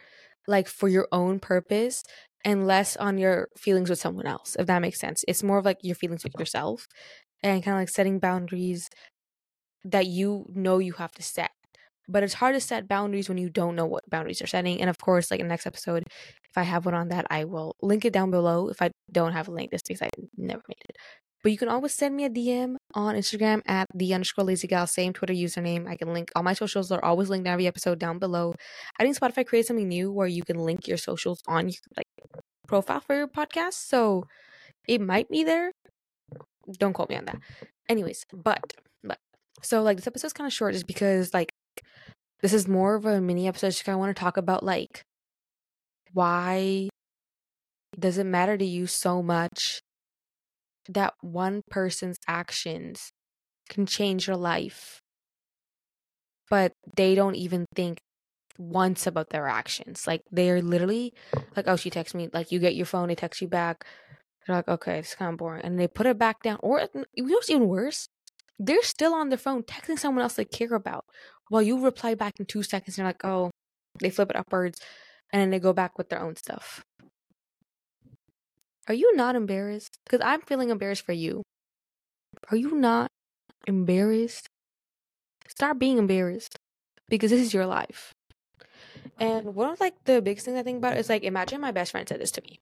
like 0.47 0.67
for 0.67 0.89
your 0.89 1.07
own 1.11 1.39
purpose 1.39 2.03
and 2.45 2.67
less 2.67 2.97
on 2.97 3.17
your 3.17 3.49
feelings 3.57 3.89
with 3.89 3.99
someone 3.99 4.27
else, 4.27 4.55
if 4.59 4.67
that 4.67 4.81
makes 4.81 4.99
sense. 4.99 5.25
It's 5.27 5.43
more 5.43 5.59
of 5.59 5.65
like 5.65 5.79
your 5.83 5.95
feelings 5.95 6.23
with 6.23 6.33
yourself 6.39 6.87
and 7.43 7.63
kind 7.63 7.77
of 7.77 7.81
like 7.81 7.89
setting 7.89 8.19
boundaries 8.19 8.89
that 9.83 10.07
you 10.07 10.45
know 10.49 10.79
you 10.79 10.93
have 10.93 11.11
to 11.13 11.23
set. 11.23 11.51
But 12.11 12.23
it's 12.23 12.33
hard 12.33 12.55
to 12.55 12.61
set 12.61 12.87
boundaries 12.87 13.29
when 13.29 13.37
you 13.37 13.49
don't 13.49 13.75
know 13.75 13.85
what 13.85 14.09
boundaries 14.09 14.39
you're 14.39 14.47
setting. 14.47 14.81
And 14.81 14.89
of 14.89 14.97
course, 14.97 15.31
like 15.31 15.39
in 15.39 15.47
the 15.47 15.51
next 15.51 15.65
episode, 15.65 16.03
if 16.07 16.57
I 16.57 16.63
have 16.63 16.85
one 16.85 16.93
on 16.93 17.07
that, 17.09 17.25
I 17.29 17.45
will 17.45 17.75
link 17.81 18.03
it 18.03 18.13
down 18.13 18.31
below. 18.31 18.67
If 18.67 18.81
I 18.81 18.91
don't 19.11 19.31
have 19.31 19.47
a 19.47 19.51
link, 19.51 19.71
this 19.71 19.81
because 19.81 20.01
I 20.01 20.09
never 20.37 20.61
made 20.67 20.83
it. 20.89 20.97
But 21.43 21.51
you 21.51 21.57
can 21.57 21.69
always 21.69 21.93
send 21.93 22.15
me 22.15 22.25
a 22.25 22.29
DM 22.29 22.75
on 22.93 23.15
Instagram 23.15 23.61
at 23.65 23.87
the 23.95 24.13
underscore 24.13 24.45
lazy 24.45 24.67
gal, 24.67 24.85
same 24.85 25.11
Twitter 25.13 25.33
username. 25.33 25.87
I 25.87 25.95
can 25.95 26.13
link 26.13 26.31
all 26.35 26.43
my 26.43 26.53
socials. 26.53 26.89
They're 26.89 27.03
always 27.03 27.29
linked 27.29 27.47
in 27.47 27.53
every 27.53 27.65
episode 27.65 27.97
down 27.97 28.19
below. 28.19 28.53
I 28.99 29.03
think 29.03 29.17
Spotify 29.17 29.45
created 29.45 29.67
something 29.67 29.87
new 29.87 30.11
where 30.11 30.27
you 30.27 30.43
can 30.43 30.57
link 30.57 30.87
your 30.87 30.97
socials 30.97 31.41
on 31.47 31.69
your 31.69 31.79
like 31.97 32.07
profile 32.67 32.99
for 32.99 33.15
your 33.15 33.27
podcast. 33.27 33.73
So 33.73 34.25
it 34.87 35.01
might 35.01 35.29
be 35.29 35.43
there. 35.43 35.71
Don't 36.77 36.93
quote 36.93 37.09
me 37.09 37.15
on 37.15 37.25
that. 37.25 37.39
Anyways, 37.89 38.25
but 38.31 38.73
but 39.03 39.17
so 39.63 39.81
like 39.81 39.97
this 39.97 40.07
episode's 40.07 40.33
kind 40.33 40.47
of 40.47 40.53
short 40.53 40.73
just 40.73 40.87
because 40.87 41.33
like 41.33 41.51
this 42.41 42.53
is 42.53 42.67
more 42.67 42.95
of 42.95 43.05
a 43.05 43.21
mini 43.21 43.47
episode. 43.47 43.67
Just 43.67 43.85
of 43.95 43.99
want 43.99 44.15
to 44.15 44.19
talk 44.19 44.37
about 44.37 44.63
like 44.63 45.03
why 46.13 46.89
does 47.97 48.17
it 48.17 48.25
matter 48.25 48.57
to 48.57 48.65
you 48.65 48.87
so 48.87 49.21
much 49.21 49.81
that 50.89 51.13
one 51.21 51.61
person's 51.69 52.17
actions 52.27 53.11
can 53.69 53.85
change 53.85 54.27
your 54.27 54.35
life, 54.35 54.99
but 56.49 56.73
they 56.95 57.15
don't 57.15 57.35
even 57.35 57.65
think 57.75 57.99
once 58.57 59.07
about 59.07 59.29
their 59.29 59.47
actions. 59.47 60.05
Like 60.07 60.21
they're 60.31 60.61
literally 60.61 61.13
like, 61.55 61.67
oh, 61.67 61.75
she 61.75 61.89
texts 61.89 62.15
me. 62.15 62.29
Like 62.33 62.51
you 62.51 62.59
get 62.59 62.75
your 62.75 62.85
phone, 62.85 63.07
they 63.07 63.15
text 63.15 63.41
you 63.41 63.47
back. 63.47 63.85
They're 64.45 64.55
like, 64.55 64.67
okay, 64.67 64.99
it's 64.99 65.15
kind 65.15 65.31
of 65.31 65.37
boring, 65.37 65.61
and 65.63 65.79
they 65.79 65.87
put 65.87 66.07
it 66.07 66.17
back 66.17 66.41
down. 66.41 66.57
Or 66.61 66.81
you 67.13 67.25
know 67.25 67.35
what's 67.35 67.49
even 67.49 67.67
worse? 67.67 68.07
They're 68.63 68.83
still 68.83 69.13
on 69.13 69.29
their 69.29 69.39
phone 69.39 69.63
texting 69.63 69.97
someone 69.97 70.21
else 70.21 70.35
they 70.35 70.45
care 70.45 70.73
about, 70.75 71.05
while 71.49 71.61
you 71.61 71.79
reply 71.79 72.13
back 72.13 72.33
in 72.39 72.45
two 72.45 72.61
seconds. 72.61 72.97
And 72.97 73.03
you're 73.03 73.09
like, 73.09 73.25
oh, 73.25 73.49
they 73.99 74.11
flip 74.11 74.29
it 74.29 74.35
upwards, 74.35 74.79
and 75.33 75.41
then 75.41 75.49
they 75.49 75.59
go 75.59 75.73
back 75.73 75.97
with 75.97 76.09
their 76.09 76.21
own 76.21 76.35
stuff. 76.35 76.83
Are 78.87 78.93
you 78.93 79.15
not 79.15 79.35
embarrassed? 79.35 79.97
Because 80.05 80.21
I'm 80.23 80.41
feeling 80.41 80.69
embarrassed 80.69 81.05
for 81.05 81.13
you. 81.13 81.41
Are 82.51 82.57
you 82.57 82.71
not? 82.71 83.09
embarrassed, 83.67 84.49
start 85.47 85.79
being 85.79 85.97
embarrassed 85.97 86.57
because 87.09 87.31
this 87.31 87.41
is 87.41 87.53
your 87.53 87.65
life. 87.65 88.13
And 89.19 89.55
one 89.55 89.69
of 89.69 89.79
like 89.79 89.95
the 90.05 90.21
biggest 90.21 90.45
things 90.45 90.57
I 90.57 90.63
think 90.63 90.77
about 90.77 90.97
is 90.97 91.09
like 91.09 91.23
imagine 91.23 91.61
my 91.61 91.71
best 91.71 91.91
friend 91.91 92.07
said 92.07 92.19
this 92.19 92.31
to 92.31 92.41
me. 92.41 92.59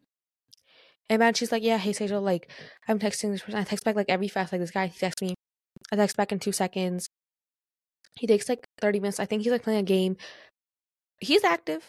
Imagine 1.10 1.34
she's 1.36 1.52
like, 1.52 1.64
Yeah, 1.64 1.78
hey 1.78 1.92
Sejal, 1.92 2.22
like 2.22 2.52
I'm 2.88 3.00
texting 3.00 3.32
this 3.32 3.42
person. 3.42 3.60
I 3.60 3.64
text 3.64 3.86
back 3.86 3.96
like 3.96 4.10
every 4.10 4.28
fast 4.28 4.52
like 4.52 4.62
this 4.62 4.72
guy, 4.72 4.88
he 4.88 5.00
texts 5.00 5.22
me. 5.22 5.36
I 5.92 5.96
text 5.96 6.18
back 6.18 6.32
in 6.32 6.40
two 6.40 6.52
seconds. 6.52 7.08
He 8.16 8.28
takes 8.28 8.50
like 8.50 8.68
30 8.82 9.00
minutes. 9.00 9.20
I 9.20 9.26
think 9.26 9.44
he's 9.44 9.52
like 9.52 9.64
playing 9.64 9.80
a 9.80 9.84
game. 9.84 10.18
He's 11.20 11.44
active. 11.44 11.88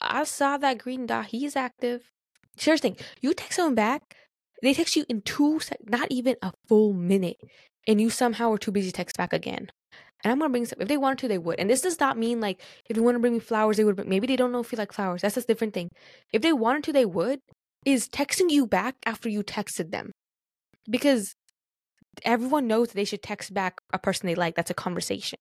I 0.00 0.24
saw 0.24 0.56
that 0.58 0.78
green 0.78 1.06
dot. 1.06 1.26
He's 1.26 1.56
active. 1.56 2.10
Here's 2.58 2.80
thing. 2.80 2.96
You 3.20 3.34
text 3.34 3.56
someone 3.56 3.74
back, 3.74 4.02
they 4.62 4.74
text 4.74 4.96
you 4.96 5.04
in 5.08 5.22
two 5.22 5.60
sec 5.60 5.78
not 5.88 6.08
even 6.10 6.36
a 6.42 6.52
full 6.68 6.92
minute. 6.92 7.36
And 7.86 8.00
you 8.00 8.10
somehow 8.10 8.52
are 8.52 8.58
too 8.58 8.72
busy 8.72 8.90
to 8.90 8.92
text 8.92 9.16
back 9.16 9.32
again. 9.32 9.70
And 10.22 10.32
I'm 10.32 10.38
gonna 10.38 10.50
bring 10.50 10.66
some 10.66 10.80
if 10.80 10.88
they 10.88 10.96
wanted 10.96 11.18
to, 11.20 11.28
they 11.28 11.38
would. 11.38 11.58
And 11.58 11.70
this 11.70 11.80
does 11.80 11.98
not 11.98 12.18
mean 12.18 12.40
like 12.40 12.60
if 12.88 12.94
they 12.94 13.00
want 13.00 13.14
to 13.14 13.20
bring 13.20 13.32
me 13.32 13.38
flowers, 13.38 13.76
they 13.76 13.84
would 13.84 14.06
maybe 14.06 14.26
they 14.26 14.36
don't 14.36 14.52
know 14.52 14.60
if 14.60 14.72
you 14.72 14.78
like 14.78 14.92
flowers. 14.92 15.22
That's 15.22 15.36
a 15.36 15.42
different 15.42 15.74
thing. 15.74 15.90
If 16.32 16.42
they 16.42 16.52
wanted 16.52 16.84
to, 16.84 16.92
they 16.92 17.06
would. 17.06 17.40
Is 17.86 18.08
texting 18.08 18.50
you 18.50 18.66
back 18.66 18.96
after 19.06 19.30
you 19.30 19.42
texted 19.42 19.90
them. 19.90 20.12
Because 20.88 21.34
everyone 22.24 22.66
knows 22.66 22.88
that 22.88 22.94
they 22.94 23.04
should 23.04 23.22
text 23.22 23.54
back 23.54 23.80
a 23.92 23.98
person 23.98 24.26
they 24.26 24.34
like. 24.34 24.54
That's 24.54 24.70
a 24.70 24.74
conversation. 24.74 25.38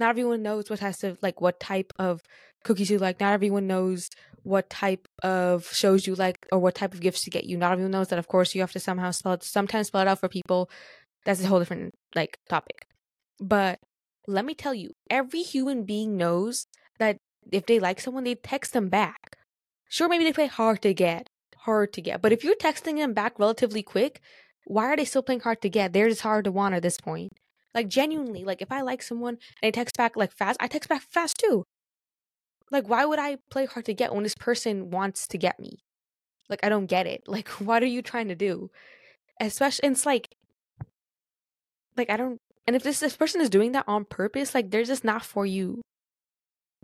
Not 0.00 0.10
everyone 0.10 0.42
knows 0.42 0.70
what 0.70 0.80
has 0.80 0.98
to 0.98 1.16
like 1.22 1.40
what 1.40 1.60
type 1.60 1.92
of 1.98 2.22
cookies 2.64 2.90
you 2.90 2.98
like. 2.98 3.20
Not 3.20 3.32
everyone 3.32 3.66
knows 3.66 4.10
what 4.42 4.70
type 4.70 5.06
of 5.22 5.66
shows 5.72 6.06
you 6.06 6.14
like 6.14 6.46
or 6.50 6.58
what 6.58 6.74
type 6.74 6.94
of 6.94 7.00
gifts 7.00 7.24
to 7.24 7.30
get 7.30 7.44
you. 7.44 7.56
Not 7.56 7.72
everyone 7.72 7.92
knows 7.92 8.08
that 8.08 8.18
of 8.18 8.28
course 8.28 8.54
you 8.54 8.60
have 8.60 8.72
to 8.72 8.80
somehow 8.80 9.10
spell 9.10 9.34
it 9.34 9.44
sometimes 9.44 9.88
spell 9.88 10.02
it 10.02 10.08
out 10.08 10.20
for 10.20 10.28
people. 10.28 10.70
That's 11.24 11.42
a 11.42 11.46
whole 11.46 11.58
different 11.58 11.94
like 12.14 12.38
topic. 12.48 12.86
But 13.38 13.78
let 14.26 14.44
me 14.44 14.54
tell 14.54 14.74
you, 14.74 14.92
every 15.10 15.42
human 15.42 15.84
being 15.84 16.16
knows 16.16 16.66
that 16.98 17.18
if 17.50 17.66
they 17.66 17.80
like 17.80 18.00
someone, 18.00 18.24
they 18.24 18.34
text 18.34 18.72
them 18.72 18.88
back. 18.88 19.36
Sure, 19.88 20.08
maybe 20.08 20.24
they 20.24 20.32
play 20.32 20.46
hard 20.46 20.82
to 20.82 20.94
get, 20.94 21.28
hard 21.56 21.92
to 21.92 22.00
get. 22.00 22.22
But 22.22 22.32
if 22.32 22.44
you're 22.44 22.54
texting 22.54 22.96
them 22.96 23.12
back 23.12 23.38
relatively 23.38 23.82
quick, 23.82 24.20
why 24.66 24.84
are 24.86 24.96
they 24.96 25.04
still 25.04 25.22
playing 25.22 25.40
hard 25.40 25.60
to 25.62 25.68
get? 25.68 25.92
They're 25.92 26.08
just 26.08 26.22
hard 26.22 26.44
to 26.44 26.52
want 26.52 26.74
at 26.74 26.82
this 26.82 27.00
point. 27.00 27.32
Like 27.74 27.88
genuinely, 27.88 28.44
like 28.44 28.60
if 28.60 28.70
I 28.70 28.82
like 28.82 29.02
someone 29.02 29.34
and 29.34 29.62
they 29.62 29.70
text 29.70 29.96
back 29.96 30.16
like 30.16 30.32
fast, 30.32 30.58
I 30.60 30.68
text 30.68 30.88
back 30.88 31.02
fast 31.02 31.38
too. 31.38 31.64
Like 32.70 32.88
why 32.88 33.04
would 33.04 33.18
I 33.18 33.38
play 33.50 33.66
hard 33.66 33.86
to 33.86 33.94
get 33.94 34.14
when 34.14 34.22
this 34.22 34.34
person 34.34 34.90
wants 34.90 35.26
to 35.28 35.38
get 35.38 35.58
me? 35.58 35.78
Like 36.48 36.60
I 36.62 36.68
don't 36.68 36.86
get 36.86 37.06
it. 37.06 37.22
Like 37.28 37.48
what 37.48 37.82
are 37.82 37.86
you 37.86 38.02
trying 38.02 38.28
to 38.28 38.34
do? 38.34 38.70
Especially 39.40 39.88
it's 39.88 40.06
like 40.06 40.28
like 41.96 42.10
I 42.10 42.16
don't 42.16 42.38
and 42.66 42.76
if 42.76 42.82
this 42.82 43.00
this 43.00 43.16
person 43.16 43.40
is 43.40 43.50
doing 43.50 43.72
that 43.72 43.84
on 43.88 44.04
purpose, 44.04 44.54
like 44.54 44.70
they're 44.70 44.84
just 44.84 45.04
not 45.04 45.24
for 45.24 45.46
you. 45.46 45.80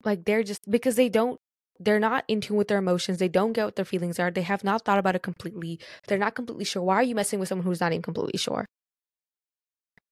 Like 0.04 0.24
they're 0.24 0.42
just 0.42 0.70
because 0.70 0.96
they 0.96 1.08
don't 1.08 1.38
they're 1.80 2.00
not 2.00 2.24
in 2.28 2.40
tune 2.40 2.56
with 2.56 2.68
their 2.68 2.78
emotions. 2.78 3.18
They 3.18 3.28
don't 3.28 3.52
get 3.52 3.64
what 3.64 3.76
their 3.76 3.84
feelings 3.84 4.18
are. 4.18 4.30
They 4.30 4.42
have 4.42 4.64
not 4.64 4.84
thought 4.84 4.98
about 4.98 5.14
it 5.14 5.22
completely. 5.22 5.78
They're 6.06 6.18
not 6.18 6.34
completely 6.34 6.64
sure. 6.64 6.82
Why 6.82 6.96
are 6.96 7.02
you 7.02 7.14
messing 7.14 7.38
with 7.38 7.48
someone 7.48 7.64
who's 7.64 7.80
not 7.80 7.92
even 7.92 8.02
completely 8.02 8.38
sure? 8.38 8.66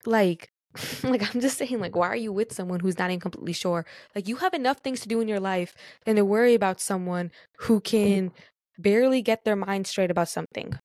Like, 0.04 0.48
like 1.02 1.34
I'm 1.34 1.40
just 1.40 1.58
saying, 1.58 1.80
like, 1.80 1.96
why 1.96 2.08
are 2.08 2.16
you 2.16 2.32
with 2.32 2.52
someone 2.52 2.80
who's 2.80 2.98
not 2.98 3.10
even 3.10 3.20
completely 3.20 3.52
sure? 3.52 3.84
Like, 4.14 4.28
you 4.28 4.36
have 4.36 4.54
enough 4.54 4.78
things 4.78 5.00
to 5.00 5.08
do 5.08 5.20
in 5.20 5.28
your 5.28 5.40
life 5.40 5.74
than 6.04 6.16
to 6.16 6.24
worry 6.24 6.54
about 6.54 6.80
someone 6.80 7.30
who 7.60 7.80
can 7.80 8.32
barely 8.78 9.22
get 9.22 9.44
their 9.44 9.56
mind 9.56 9.86
straight 9.86 10.10
about 10.10 10.28
something. 10.28 10.78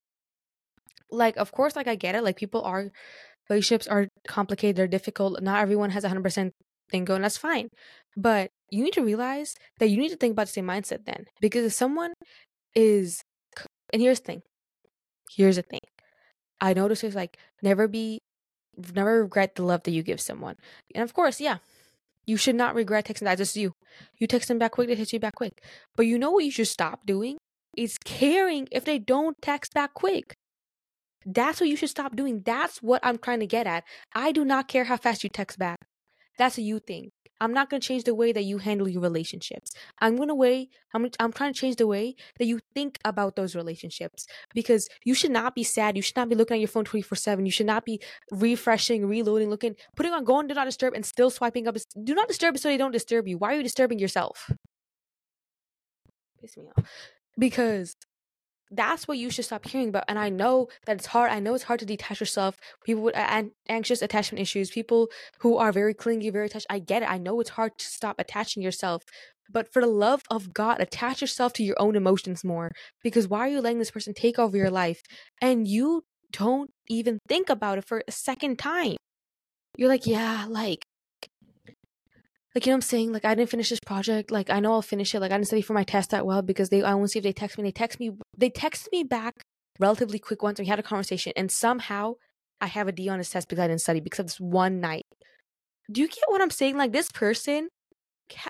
Like, 1.12 1.36
of 1.38 1.52
course, 1.52 1.76
like 1.76 1.88
I 1.88 1.96
get 1.96 2.16
it. 2.16 2.24
Like, 2.24 2.38
people 2.38 2.62
are 2.64 2.92
relationships 3.50 3.88
are 3.88 4.08
complicated, 4.28 4.78
they're 4.78 4.88
difficult. 4.88 5.42
Not 5.42 5.60
everyone 5.60 5.90
has 5.92 6.04
a 6.04 6.10
100% 6.10 6.52
thing 6.90 7.06
going, 7.06 7.22
that's 7.22 7.38
fine. 7.38 7.70
But 8.16 8.50
you 8.72 8.84
need 8.84 8.94
to 8.94 9.04
realize 9.04 9.56
that 9.80 9.90
you 9.90 9.98
need 9.98 10.10
to 10.10 10.16
think 10.16 10.32
about 10.32 10.48
the 10.48 10.54
same 10.54 10.66
mindset 10.66 11.06
then. 11.06 11.26
Because 11.40 11.66
if 11.66 11.74
someone 11.74 12.14
is, 12.74 13.22
and 13.94 14.02
here's 14.02 14.20
the 14.20 14.26
thing, 14.26 14.42
here's 15.36 15.58
the 15.58 15.62
thing. 15.62 15.82
I 16.62 16.74
notice 16.74 17.04
it's 17.04 17.16
like 17.16 17.38
never 17.62 17.88
be, 17.88 18.20
never 18.96 19.24
regret 19.24 19.56
the 19.56 19.64
love 19.64 19.84
that 19.84 19.92
you 19.92 20.04
give 20.04 20.22
someone. 20.22 20.56
And 20.96 21.04
of 21.04 21.14
course, 21.14 21.42
yeah, 21.42 21.58
you 22.26 22.38
should 22.38 22.56
not 22.56 22.76
regret 22.76 23.06
texting 23.06 23.26
that. 23.26 23.38
Just 23.38 23.56
you. 23.56 23.74
You 24.18 24.28
text 24.28 24.48
them 24.48 24.60
back 24.60 24.72
quick, 24.72 24.88
they 24.88 24.96
text 24.96 25.14
you 25.14 25.20
back 25.20 25.36
quick. 25.36 25.62
But 25.96 26.06
you 26.06 26.18
know 26.18 26.32
what 26.32 26.46
you 26.46 26.52
should 26.52 26.68
stop 26.68 27.06
doing? 27.06 27.38
Is 27.78 27.98
caring 27.98 28.68
if 28.72 28.86
they 28.86 29.00
don't 29.00 29.36
text 29.42 29.74
back 29.74 29.94
quick. 29.94 30.34
That's 31.26 31.60
what 31.60 31.70
you 31.70 31.76
should 31.76 31.90
stop 31.90 32.16
doing. 32.16 32.42
That's 32.44 32.82
what 32.82 33.02
I'm 33.04 33.18
trying 33.18 33.42
to 33.42 33.48
get 33.48 33.68
at. 33.68 33.84
I 34.14 34.32
do 34.32 34.44
not 34.44 34.68
care 34.68 34.86
how 34.86 34.98
fast 34.98 35.24
you 35.24 35.30
text 35.30 35.60
back. 35.60 35.78
That's 36.38 36.58
a 36.58 36.62
you 36.62 36.80
thing. 36.80 37.12
I'm 37.42 37.54
not 37.54 37.70
going 37.70 37.82
to 37.82 37.88
change 37.88 38.04
the 38.06 38.16
way 38.16 38.32
that 38.32 38.44
you 38.44 38.60
handle 38.60 38.88
your 38.88 39.02
relationships. 39.02 39.74
I'm 40.00 40.16
going 40.16 40.30
to 40.30 40.36
way 40.36 40.70
I'm 40.94 41.10
I'm 41.20 41.34
trying 41.34 41.54
to 41.54 41.60
change 41.60 41.76
the 41.76 41.88
way 41.88 42.16
that 42.38 42.46
you 42.46 42.60
think 42.76 43.00
about 43.04 43.36
those 43.36 43.56
relationships 43.56 44.28
because 44.54 44.88
you 45.04 45.14
should 45.14 45.32
not 45.32 45.56
be 45.56 45.64
sad. 45.64 45.96
You 45.96 46.04
should 46.04 46.16
not 46.16 46.30
be 46.30 46.36
looking 46.36 46.56
at 46.56 46.62
your 46.62 46.68
phone 46.68 46.86
24/7. 46.86 47.46
You 47.46 47.52
should 47.52 47.66
not 47.66 47.84
be 47.84 48.00
refreshing, 48.32 49.08
reloading, 49.08 49.50
looking, 49.50 49.76
putting 49.96 50.14
on 50.14 50.24
going 50.24 50.48
do 50.48 50.54
not 50.54 50.66
disturb 50.66 50.94
and 50.94 51.06
still 51.06 51.30
swiping 51.30 51.68
up. 51.68 51.76
Do 52.04 52.14
not 52.16 52.28
disturb 52.28 52.58
so 52.58 52.70
they 52.70 52.78
don't 52.78 52.92
disturb 52.92 53.28
you. 53.28 53.38
Why 53.38 53.54
are 53.54 53.58
you 53.58 53.64
disturbing 53.64 54.00
yourself? 54.00 54.52
Piss 56.40 56.58
me 56.58 56.66
off. 56.78 56.86
Because 57.38 57.96
that's 58.72 59.08
what 59.08 59.18
you 59.18 59.30
should 59.30 59.46
stop 59.46 59.68
hearing 59.68 59.90
about. 59.90 60.06
And 60.08 60.18
I 60.18 60.30
know 60.30 60.70
that 60.86 60.98
it's 60.98 61.08
hard. 61.08 61.32
I 61.32 61.40
know 61.40 61.54
it's 61.54 61.66
hard 61.66 61.80
to 61.82 61.86
detach 61.86 62.20
yourself. 62.20 62.56
People 62.86 63.04
with 63.04 63.18
an- 63.18 63.52
anxious 63.68 64.02
attachment 64.02 64.42
issues, 64.42 64.72
people 64.72 65.10
who 65.40 65.58
are 65.58 65.72
very 65.72 65.94
clingy, 65.94 66.30
very 66.30 66.46
attached. 66.46 66.68
I 66.70 66.80
get 66.80 67.04
it. 67.04 67.12
I 67.12 67.18
know 67.18 67.40
it's 67.40 67.52
hard 67.52 67.78
to 67.78 67.86
stop 67.86 68.16
attaching 68.18 68.64
yourself. 68.64 69.04
But 69.52 69.72
for 69.74 69.82
the 69.82 69.88
love 69.88 70.24
of 70.32 70.54
God, 70.54 70.80
attach 70.80 71.20
yourself 71.20 71.52
to 71.54 71.64
your 71.64 71.76
own 71.80 71.96
emotions 71.98 72.44
more. 72.44 72.72
Because 73.04 73.28
why 73.28 73.40
are 73.40 73.50
you 73.50 73.62
letting 73.62 73.80
this 73.80 73.92
person 73.92 74.14
take 74.14 74.40
over 74.40 74.56
your 74.56 74.70
life? 74.70 75.02
And 75.42 75.68
you 75.68 76.04
don't 76.32 76.72
even 76.90 77.20
think 77.28 77.50
about 77.50 77.78
it 77.78 77.86
for 77.86 78.04
a 78.08 78.12
second 78.12 78.58
time. 78.58 78.96
You're 79.78 79.90
like, 79.90 80.06
yeah, 80.06 80.46
like 80.48 80.86
like 82.54 82.66
you 82.66 82.72
know 82.72 82.76
I'm 82.76 82.82
saying? 82.82 83.14
Like 83.14 83.26
I 83.26 83.34
didn't 83.36 83.50
finish 83.50 83.70
this 83.70 83.80
project. 83.80 84.32
Like 84.32 84.50
I 84.50 84.60
know 84.60 84.74
I'll 84.74 84.82
finish 84.82 85.16
it. 85.16 85.20
Like 85.20 85.32
I 85.32 85.38
didn't 85.38 85.48
study 85.48 85.62
for 85.62 85.74
my 85.74 85.84
test 85.84 86.10
that 86.12 86.26
well 86.26 86.42
because 86.42 86.70
they 86.70 86.84
I 86.84 86.94
want 86.94 87.06
to 87.06 87.08
see 87.10 87.20
if 87.20 87.24
they 87.24 87.34
text 87.34 87.58
me. 87.58 87.64
They 87.64 87.72
text 87.72 88.00
me 88.00 88.12
they 88.38 88.50
text 88.50 88.90
me 88.92 89.04
back 89.04 89.36
relatively 89.80 90.20
quick 90.20 90.44
once 90.44 90.60
we 90.60 90.66
had 90.66 90.80
a 90.80 90.84
conversation 90.84 91.34
and 91.36 91.52
somehow 91.52 92.14
I 92.60 92.68
have 92.68 92.88
a 92.88 92.92
D 92.92 93.10
on 93.10 93.20
his 93.20 93.30
test 93.30 93.48
because 93.48 93.64
I 93.64 93.68
didn't 93.68 93.82
study 93.82 94.00
because 94.00 94.20
of 94.20 94.26
this 94.28 94.40
one 94.40 94.80
night. 94.80 95.06
Do 95.92 96.02
you 96.02 96.08
get 96.08 96.24
what 96.28 96.42
I'm 96.42 96.52
saying? 96.52 96.78
Like 96.78 96.92
this 96.92 97.10
person 97.12 97.70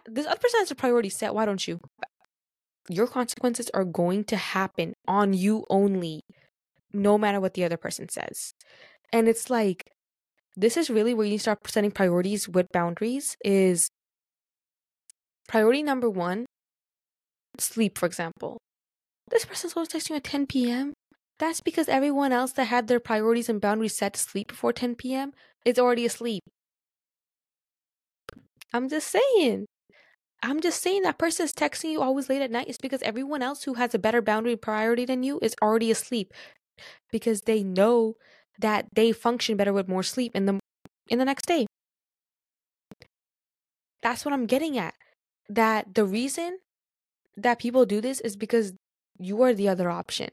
this 0.06 0.26
other 0.26 0.40
person 0.40 0.60
has 0.60 0.72
a 0.72 0.76
priority 0.76 1.10
set. 1.10 1.34
Why 1.34 1.46
don't 1.46 1.68
you? 1.68 1.80
Your 2.90 3.08
consequences 3.08 3.70
are 3.74 3.86
going 3.86 4.24
to 4.26 4.38
happen 4.38 4.94
on 5.08 5.34
you 5.34 5.66
only, 5.70 6.22
no 6.94 7.18
matter 7.18 7.40
what 7.40 7.54
the 7.54 7.64
other 7.64 7.78
person 7.78 8.10
says. 8.10 8.54
And 9.14 9.28
it's 9.28 9.50
like 9.50 9.91
this 10.56 10.78
is 10.78 10.90
really 10.90 11.14
where 11.14 11.28
you 11.28 11.40
start 11.40 11.60
setting 11.68 11.92
priorities 11.92 12.48
with 12.50 12.68
boundaries 12.72 13.38
is 13.44 13.90
priority 15.48 15.84
number 15.84 16.10
one 16.10 16.46
sleep 17.58 17.98
for 17.98 18.06
example. 18.06 18.58
This 19.30 19.46
person's 19.46 19.74
always 19.74 19.90
texting 19.90 20.12
you 20.12 20.16
at 20.18 20.24
10 20.24 20.48
p.m 20.48 20.94
that's 21.40 21.62
because 21.62 21.90
everyone 21.90 22.32
else 22.32 22.52
that 22.52 22.66
had 22.66 22.88
their 22.88 23.00
priorities 23.00 23.50
and 23.50 23.60
boundaries 23.60 23.98
set 23.98 24.14
to 24.14 24.20
sleep 24.20 24.50
before 24.50 24.72
10 24.74 24.96
p.m 24.96 25.34
is 25.66 25.80
already 25.80 26.06
asleep. 26.06 26.44
I'm 28.74 28.90
just 28.90 29.08
saying. 29.08 29.66
I'm 30.44 30.60
just 30.60 30.82
saying 30.82 31.04
that 31.04 31.18
person 31.20 31.46
is 31.46 31.54
texting 31.54 31.92
you 31.92 32.02
always 32.02 32.30
late 32.30 32.42
at 32.42 32.52
night 32.52 32.68
is 32.68 32.78
because 32.78 33.02
everyone 33.04 33.42
else 33.42 33.64
who 33.64 33.76
has 33.76 33.94
a 33.94 34.00
better 34.00 34.22
boundary 34.22 34.56
priority 34.56 35.06
than 35.06 35.24
you 35.24 35.40
is 35.42 35.56
already 35.62 35.92
asleep 35.92 36.34
because 37.12 37.42
they 37.42 37.64
know 37.64 38.16
that 38.62 38.88
they 38.96 39.12
function 39.12 39.58
better 39.58 39.74
with 39.74 39.88
more 39.88 40.04
sleep 40.04 40.36
in 40.36 40.46
the 40.46 40.60
in 41.10 41.20
the 41.20 41.26
next 41.26 41.46
day. 41.46 41.66
That's 44.02 44.26
what 44.26 44.34
I'm 44.34 44.46
getting 44.46 44.78
at. 44.78 44.94
That 45.50 45.94
the 45.94 46.06
reason 46.06 46.60
that 47.38 47.60
people 47.60 47.86
do 47.86 48.02
this 48.02 48.20
is 48.22 48.36
because 48.36 48.74
you 49.20 49.42
are 49.42 49.54
the 49.54 49.70
other 49.70 49.90
option. 49.90 50.30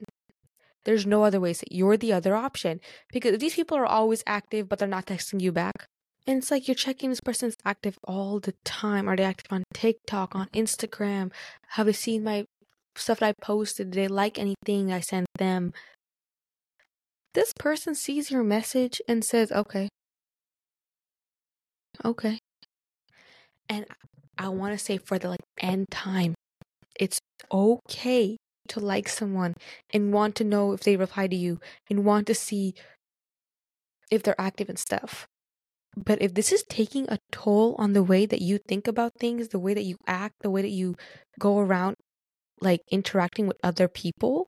There's 0.85 1.05
no 1.05 1.23
other 1.23 1.39
way. 1.39 1.53
You're 1.69 1.97
the 1.97 2.13
other 2.13 2.35
option. 2.35 2.79
Because 3.11 3.37
these 3.37 3.55
people 3.55 3.77
are 3.77 3.85
always 3.85 4.23
active, 4.25 4.69
but 4.69 4.79
they're 4.79 4.87
not 4.87 5.05
texting 5.05 5.41
you 5.41 5.51
back. 5.51 5.87
And 6.25 6.37
it's 6.37 6.51
like 6.51 6.67
you're 6.67 6.75
checking 6.75 7.09
this 7.09 7.21
person's 7.21 7.55
active 7.65 7.97
all 8.03 8.39
the 8.39 8.53
time. 8.63 9.07
Are 9.07 9.15
they 9.15 9.23
active 9.23 9.51
on 9.51 9.63
TikTok, 9.73 10.35
on 10.35 10.47
Instagram? 10.47 11.31
Have 11.69 11.87
they 11.87 11.93
seen 11.93 12.23
my 12.23 12.45
stuff 12.95 13.19
that 13.19 13.29
I 13.29 13.33
posted? 13.41 13.91
Did 13.91 14.03
they 14.03 14.07
like 14.07 14.39
anything 14.39 14.91
I 14.91 14.99
sent 14.99 15.27
them? 15.37 15.73
This 17.33 17.53
person 17.53 17.95
sees 17.95 18.31
your 18.31 18.43
message 18.43 19.01
and 19.07 19.23
says, 19.23 19.51
okay, 19.51 19.89
okay. 22.03 22.39
And 23.67 23.85
I 24.37 24.49
want 24.49 24.77
to 24.77 24.83
say 24.83 24.97
for 24.97 25.19
the 25.19 25.29
like 25.29 25.39
end 25.59 25.87
time, 25.91 26.33
it's 26.99 27.19
okay 27.51 28.37
to 28.69 28.79
like 28.79 29.09
someone 29.09 29.53
and 29.93 30.13
want 30.13 30.35
to 30.35 30.43
know 30.43 30.73
if 30.73 30.81
they 30.81 30.95
reply 30.95 31.27
to 31.27 31.35
you 31.35 31.59
and 31.89 32.05
want 32.05 32.27
to 32.27 32.35
see 32.35 32.73
if 34.11 34.23
they're 34.23 34.39
active 34.39 34.69
and 34.69 34.79
stuff. 34.79 35.27
But 35.95 36.21
if 36.21 36.33
this 36.33 36.51
is 36.51 36.63
taking 36.69 37.09
a 37.09 37.19
toll 37.31 37.75
on 37.77 37.93
the 37.93 38.03
way 38.03 38.25
that 38.25 38.41
you 38.41 38.57
think 38.57 38.87
about 38.87 39.13
things, 39.19 39.49
the 39.49 39.59
way 39.59 39.73
that 39.73 39.83
you 39.83 39.97
act, 40.07 40.35
the 40.41 40.49
way 40.49 40.61
that 40.61 40.69
you 40.69 40.95
go 41.39 41.59
around 41.59 41.95
like 42.61 42.81
interacting 42.91 43.47
with 43.47 43.57
other 43.63 43.87
people, 43.87 44.47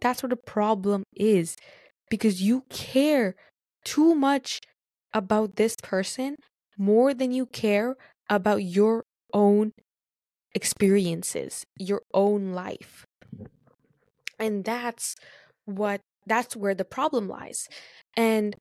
that's 0.00 0.22
where 0.22 0.30
the 0.30 0.36
problem 0.36 1.04
is 1.14 1.56
because 2.10 2.42
you 2.42 2.64
care 2.70 3.34
too 3.84 4.14
much 4.14 4.60
about 5.12 5.56
this 5.56 5.76
person 5.82 6.36
more 6.76 7.14
than 7.14 7.32
you 7.32 7.46
care 7.46 7.96
about 8.28 8.62
your 8.62 9.04
own 9.32 9.72
experiences, 10.54 11.64
your 11.78 12.02
own 12.12 12.52
life. 12.52 13.06
And 14.38 14.64
that's 14.64 15.16
what 15.64 16.00
that's 16.26 16.56
where 16.56 16.74
the 16.74 16.84
problem 16.84 17.28
lies. 17.28 17.68
And 18.16 18.56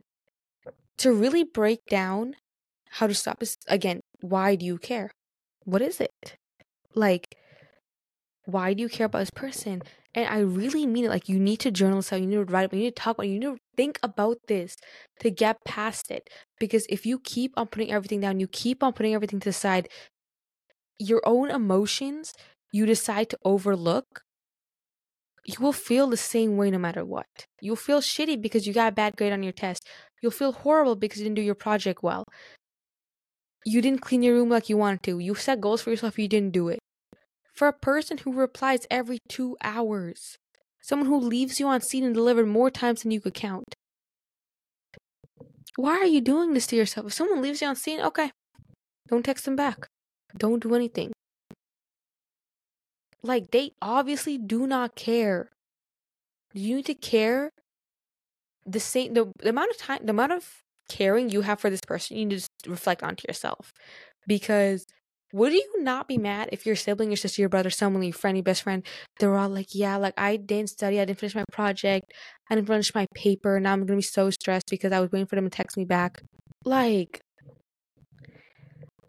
to 0.98 1.12
really 1.12 1.44
break 1.44 1.80
down 1.90 2.36
how 2.90 3.08
to 3.08 3.14
stop 3.14 3.42
is 3.42 3.58
again, 3.68 4.02
why 4.22 4.56
do 4.56 4.66
you 4.66 4.78
care? 4.78 5.12
What 5.64 5.82
is 5.82 6.00
it? 6.00 6.38
Like 6.94 7.36
why 8.46 8.74
do 8.74 8.82
you 8.82 8.90
care 8.90 9.08
about 9.08 9.20
this 9.20 9.32
person? 9.32 9.82
And 10.16 10.30
I 10.30 10.40
really 10.40 10.88
mean 10.88 11.06
it. 11.06 11.10
Like 11.10 11.28
you 11.28 11.38
need 11.38 11.60
to 11.60 11.72
journal 11.72 11.98
this. 11.98 12.12
You 12.12 12.22
need 12.26 12.36
to 12.36 12.46
write. 12.46 12.72
You 12.74 12.80
need 12.80 12.96
to 12.96 13.02
talk 13.02 13.18
about. 13.18 13.26
It, 13.26 13.32
you 13.32 13.40
need 13.40 13.58
to 13.58 13.58
think 13.76 14.00
about 14.02 14.38
this 14.48 14.78
to 15.20 15.30
get 15.30 15.64
past 15.66 16.10
it. 16.10 16.30
Because 16.58 16.86
if 16.90 17.06
you 17.06 17.20
keep 17.20 17.52
on 17.58 17.68
putting 17.68 17.92
everything 17.92 18.22
down, 18.22 18.40
you 18.40 18.48
keep 18.48 18.82
on 18.82 18.94
putting 18.94 19.14
everything 19.14 19.42
to 19.42 19.50
the 19.50 19.54
side. 19.54 19.90
Your 20.98 21.22
own 21.26 21.52
emotions, 21.52 22.34
you 22.72 22.86
decide 22.86 23.30
to 23.32 23.38
overlook. 23.44 24.22
You 25.46 25.58
will 25.60 25.74
feel 25.74 26.08
the 26.08 26.18
same 26.18 26.56
way 26.56 26.72
no 26.72 26.80
matter 26.80 27.04
what. 27.04 27.28
You'll 27.62 27.76
feel 27.76 28.00
shitty 28.00 28.42
because 28.42 28.66
you 28.66 28.74
got 28.74 28.94
a 28.94 28.96
bad 28.96 29.18
grade 29.18 29.34
on 29.34 29.44
your 29.44 29.52
test. 29.52 29.86
You'll 30.22 30.32
feel 30.32 30.54
horrible 30.54 30.96
because 30.96 31.20
you 31.20 31.26
didn't 31.26 31.36
do 31.36 31.42
your 31.42 31.56
project 31.56 32.02
well. 32.02 32.24
You 33.66 33.82
didn't 33.82 34.00
clean 34.00 34.24
your 34.24 34.36
room 34.36 34.50
like 34.50 34.70
you 34.70 34.78
wanted 34.78 35.04
to. 35.04 35.20
You 35.20 35.36
set 35.36 35.60
goals 35.60 35.82
for 35.82 35.90
yourself, 35.90 36.18
you 36.18 36.28
didn't 36.30 36.54
do 36.54 36.70
it 36.70 36.80
for 37.56 37.68
a 37.68 37.74
person 37.74 38.20
who 38.20 38.34
replies 38.34 38.86
every 38.92 39.20
two 39.30 39.56
hours, 39.64 40.38
someone 40.82 41.08
who 41.08 41.20
leaves 41.20 41.60
you 41.60 41.68
on 41.68 41.82
seen 41.82 42.04
and 42.04 42.14
delivered 42.14 42.48
more 42.48 42.70
times 42.70 43.02
than 43.02 43.12
you 43.12 43.22
could 43.22 43.34
count. 43.34 43.74
Why 45.78 45.98
are 45.98 46.06
you 46.06 46.22
doing 46.22 46.54
this 46.54 46.68
to 46.68 46.76
yourself? 46.76 47.08
If 47.08 47.14
someone 47.14 47.42
leaves 47.42 47.62
you 47.62 47.68
on 47.68 47.76
seen, 47.76 48.00
okay, 48.02 48.32
don't 49.10 49.24
text 49.24 49.46
them 49.46 49.56
back. 49.56 49.88
Don't 50.38 50.62
do 50.62 50.76
anything. 50.76 51.12
Like, 53.24 53.52
they 53.52 53.72
obviously 53.82 54.38
do 54.38 54.68
not 54.68 54.96
care. 54.96 55.50
You 56.54 56.78
need 56.78 56.86
to 56.86 56.94
care 56.94 57.50
the 58.66 58.80
same, 58.80 59.14
the, 59.14 59.32
the 59.40 59.50
amount 59.50 59.72
of 59.72 59.78
time, 59.78 60.00
the 60.04 60.12
amount 60.12 60.32
of 60.32 60.62
caring 60.90 61.30
you 61.30 61.42
have 61.42 61.60
for 61.60 61.70
this 61.70 61.82
person, 61.86 62.18
you 62.18 62.26
need 62.26 62.46
to 62.64 62.70
reflect 62.70 63.04
onto 63.04 63.26
yourself. 63.28 63.74
Because 64.28 64.86
would 65.36 65.52
you 65.52 65.70
not 65.80 66.08
be 66.08 66.18
mad 66.18 66.48
if 66.54 66.66
your 66.66 66.78
sibling, 66.78 67.10
your 67.10 67.18
sister, 67.18 67.42
your 67.42 67.50
brother, 67.50 67.70
someone, 67.70 68.02
your 68.04 68.14
friend, 68.14 68.38
your 68.38 68.44
best 68.44 68.64
friend, 68.64 68.86
they're 69.20 69.36
all 69.36 69.50
like, 69.50 69.76
yeah, 69.76 69.98
like 69.98 70.14
I 70.18 70.38
didn't 70.38 70.70
study, 70.70 70.98
I 70.98 71.04
didn't 71.04 71.20
finish 71.20 71.36
my 71.36 71.44
project, 71.52 72.14
I 72.50 72.56
didn't 72.56 72.68
finish 72.68 72.96
my 72.96 73.06
paper, 73.14 73.60
now 73.60 73.74
I'm 73.74 73.86
gonna 73.86 73.98
be 73.98 74.02
so 74.02 74.30
stressed 74.30 74.70
because 74.70 74.94
I 74.94 75.02
was 75.02 75.12
waiting 75.12 75.28
for 75.28 75.36
them 75.36 75.44
to 75.44 75.50
text 75.50 75.76
me 75.76 75.84
back. 75.84 76.22
Like, 76.64 77.22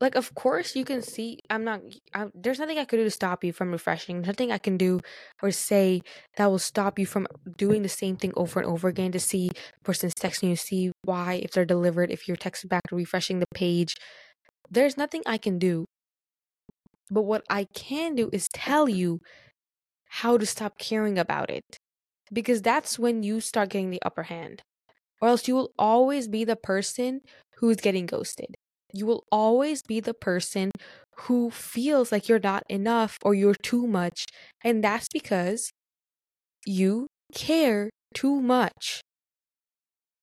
like 0.00 0.16
of 0.16 0.34
course 0.34 0.76
you 0.76 0.84
can 0.84 1.00
see 1.00 1.38
i'm 1.48 1.64
not 1.64 1.80
I, 2.12 2.26
there's 2.34 2.58
nothing 2.58 2.76
i 2.76 2.84
could 2.84 2.98
do 2.98 3.04
to 3.04 3.10
stop 3.10 3.42
you 3.42 3.50
from 3.54 3.72
refreshing 3.72 4.20
nothing 4.20 4.52
i 4.52 4.58
can 4.58 4.76
do 4.76 5.00
or 5.42 5.50
say 5.50 6.02
that 6.36 6.50
will 6.50 6.58
stop 6.58 6.98
you 6.98 7.06
from 7.06 7.26
doing 7.56 7.80
the 7.80 7.88
same 7.88 8.16
thing 8.16 8.32
over 8.36 8.60
and 8.60 8.68
over 8.68 8.88
again 8.88 9.10
to 9.12 9.20
see 9.20 9.48
person's 9.84 10.12
texting 10.12 10.50
you 10.50 10.56
see 10.56 10.92
why 11.04 11.40
if 11.42 11.52
they're 11.52 11.64
delivered 11.64 12.10
if 12.10 12.28
you're 12.28 12.36
texting 12.36 12.68
back 12.68 12.82
refreshing 12.92 13.38
the 13.38 13.46
page 13.54 13.94
there's 14.70 14.98
nothing 14.98 15.22
i 15.24 15.38
can 15.38 15.58
do 15.58 15.86
but 17.10 17.22
what 17.22 17.44
I 17.50 17.66
can 17.74 18.14
do 18.14 18.30
is 18.32 18.48
tell 18.54 18.88
you 18.88 19.20
how 20.06 20.38
to 20.38 20.46
stop 20.46 20.78
caring 20.78 21.18
about 21.18 21.50
it. 21.50 21.64
Because 22.32 22.62
that's 22.62 22.98
when 22.98 23.22
you 23.22 23.40
start 23.40 23.70
getting 23.70 23.90
the 23.90 24.02
upper 24.04 24.24
hand. 24.24 24.62
Or 25.20 25.28
else 25.28 25.48
you 25.48 25.54
will 25.54 25.72
always 25.78 26.28
be 26.28 26.44
the 26.44 26.56
person 26.56 27.20
who's 27.58 27.76
getting 27.78 28.06
ghosted. 28.06 28.54
You 28.92 29.06
will 29.06 29.24
always 29.32 29.82
be 29.82 30.00
the 30.00 30.14
person 30.14 30.72
who 31.20 31.50
feels 31.50 32.12
like 32.12 32.28
you're 32.28 32.40
not 32.40 32.64
enough 32.68 33.18
or 33.24 33.34
you're 33.34 33.54
too 33.54 33.86
much. 33.86 34.26
And 34.64 34.84
that's 34.84 35.08
because 35.12 35.70
you 36.66 37.06
care 37.34 37.90
too 38.14 38.40
much 38.40 39.00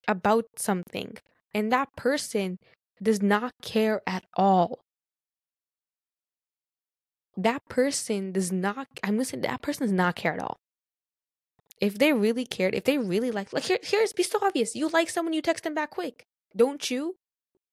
about 0.07 0.45
something. 0.57 1.15
And 1.53 1.71
that 1.71 1.89
person 1.95 2.57
does 3.01 3.21
not 3.21 3.51
care 3.61 4.01
at 4.07 4.23
all 4.35 4.79
that 7.37 7.67
person 7.67 8.31
does 8.31 8.51
not 8.51 8.87
i'm 9.03 9.15
gonna 9.15 9.25
say 9.25 9.37
that 9.37 9.61
person 9.61 9.85
does 9.85 9.93
not 9.93 10.15
care 10.15 10.33
at 10.33 10.39
all. 10.39 10.57
If 11.81 11.97
they 11.97 12.13
really 12.13 12.45
cared 12.45 12.75
if 12.75 12.83
they 12.83 12.97
really 12.97 13.31
like 13.31 13.51
like 13.51 13.63
here, 13.65 13.79
here's 13.83 14.13
be 14.13 14.23
so 14.23 14.39
obvious 14.41 14.75
you 14.75 14.87
like 14.89 15.09
someone 15.09 15.33
you 15.33 15.41
text 15.41 15.63
them 15.63 15.73
back 15.73 15.91
quick 15.91 16.25
don't 16.55 16.89
you? 16.91 17.15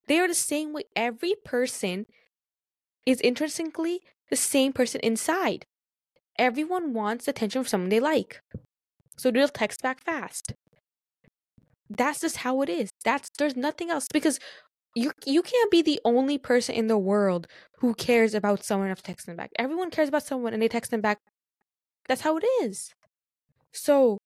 They 0.09 0.19
are 0.19 0.27
the 0.29 0.35
same 0.35 0.73
way 0.73 0.85
every 0.97 1.35
person 1.45 2.07
is 3.07 3.21
interestingly 3.21 4.01
the 4.31 4.37
same 4.37 4.73
person 4.73 5.01
inside. 5.03 5.67
Everyone 6.39 6.95
wants 6.95 7.29
attention 7.29 7.63
from 7.63 7.69
someone 7.69 7.91
they 7.91 8.01
like 8.01 8.41
so 9.17 9.31
they'll 9.31 9.49
text 9.49 9.83
back 9.83 10.03
fast. 10.03 10.55
That's 11.91 12.21
just 12.21 12.39
how 12.39 12.63
it 12.63 12.69
is 12.69 12.91
that's 13.05 13.31
there's 13.39 13.57
nothing 13.57 13.91
else 13.91 14.07
because 14.13 14.39
you 14.95 15.13
you 15.25 15.43
can't 15.43 15.71
be 15.71 15.83
the 15.83 16.01
only 16.05 16.39
person 16.39 16.75
in 16.75 16.87
the 16.89 16.99
world 16.99 17.47
who 17.79 17.95
cares 17.95 18.35
about 18.35 18.65
someone 18.65 18.89
enough 18.89 18.99
to 18.99 19.05
text 19.05 19.27
them 19.27 19.37
back. 19.37 19.51
Everyone 19.59 19.91
cares 19.91 20.09
about 20.09 20.25
someone 20.25 20.53
and 20.53 20.63
they 20.63 20.69
text 20.69 20.91
them 20.91 21.01
back. 21.01 21.19
That's 22.09 22.23
how 22.23 22.37
it 22.39 22.45
is. 22.63 22.93
So 23.73 24.19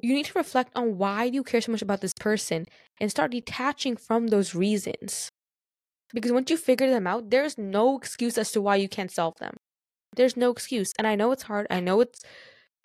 you 0.00 0.14
need 0.14 0.26
to 0.26 0.38
reflect 0.38 0.72
on 0.76 0.96
why 0.96 1.24
you 1.24 1.42
care 1.42 1.60
so 1.60 1.72
much 1.72 1.82
about 1.82 2.00
this 2.00 2.14
person 2.14 2.66
and 3.00 3.10
start 3.10 3.32
detaching 3.32 3.96
from 3.96 4.28
those 4.28 4.54
reasons. 4.54 5.28
Because 6.14 6.32
once 6.32 6.50
you 6.50 6.56
figure 6.56 6.88
them 6.88 7.06
out, 7.06 7.30
there's 7.30 7.58
no 7.58 7.96
excuse 7.98 8.38
as 8.38 8.52
to 8.52 8.60
why 8.62 8.76
you 8.76 8.88
can't 8.88 9.10
solve 9.10 9.36
them. 9.38 9.56
There's 10.16 10.36
no 10.36 10.50
excuse. 10.50 10.92
And 10.98 11.06
I 11.06 11.16
know 11.16 11.32
it's 11.32 11.44
hard. 11.44 11.66
I 11.70 11.80
know 11.80 12.00
it's 12.00 12.20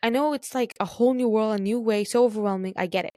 I 0.03 0.09
know 0.09 0.33
it's 0.33 0.53
like 0.53 0.75
a 0.79 0.85
whole 0.85 1.13
new 1.13 1.29
world, 1.29 1.59
a 1.59 1.63
new 1.63 1.79
way, 1.79 2.03
so 2.03 2.25
overwhelming. 2.25 2.73
I 2.75 2.87
get 2.87 3.05
it 3.05 3.15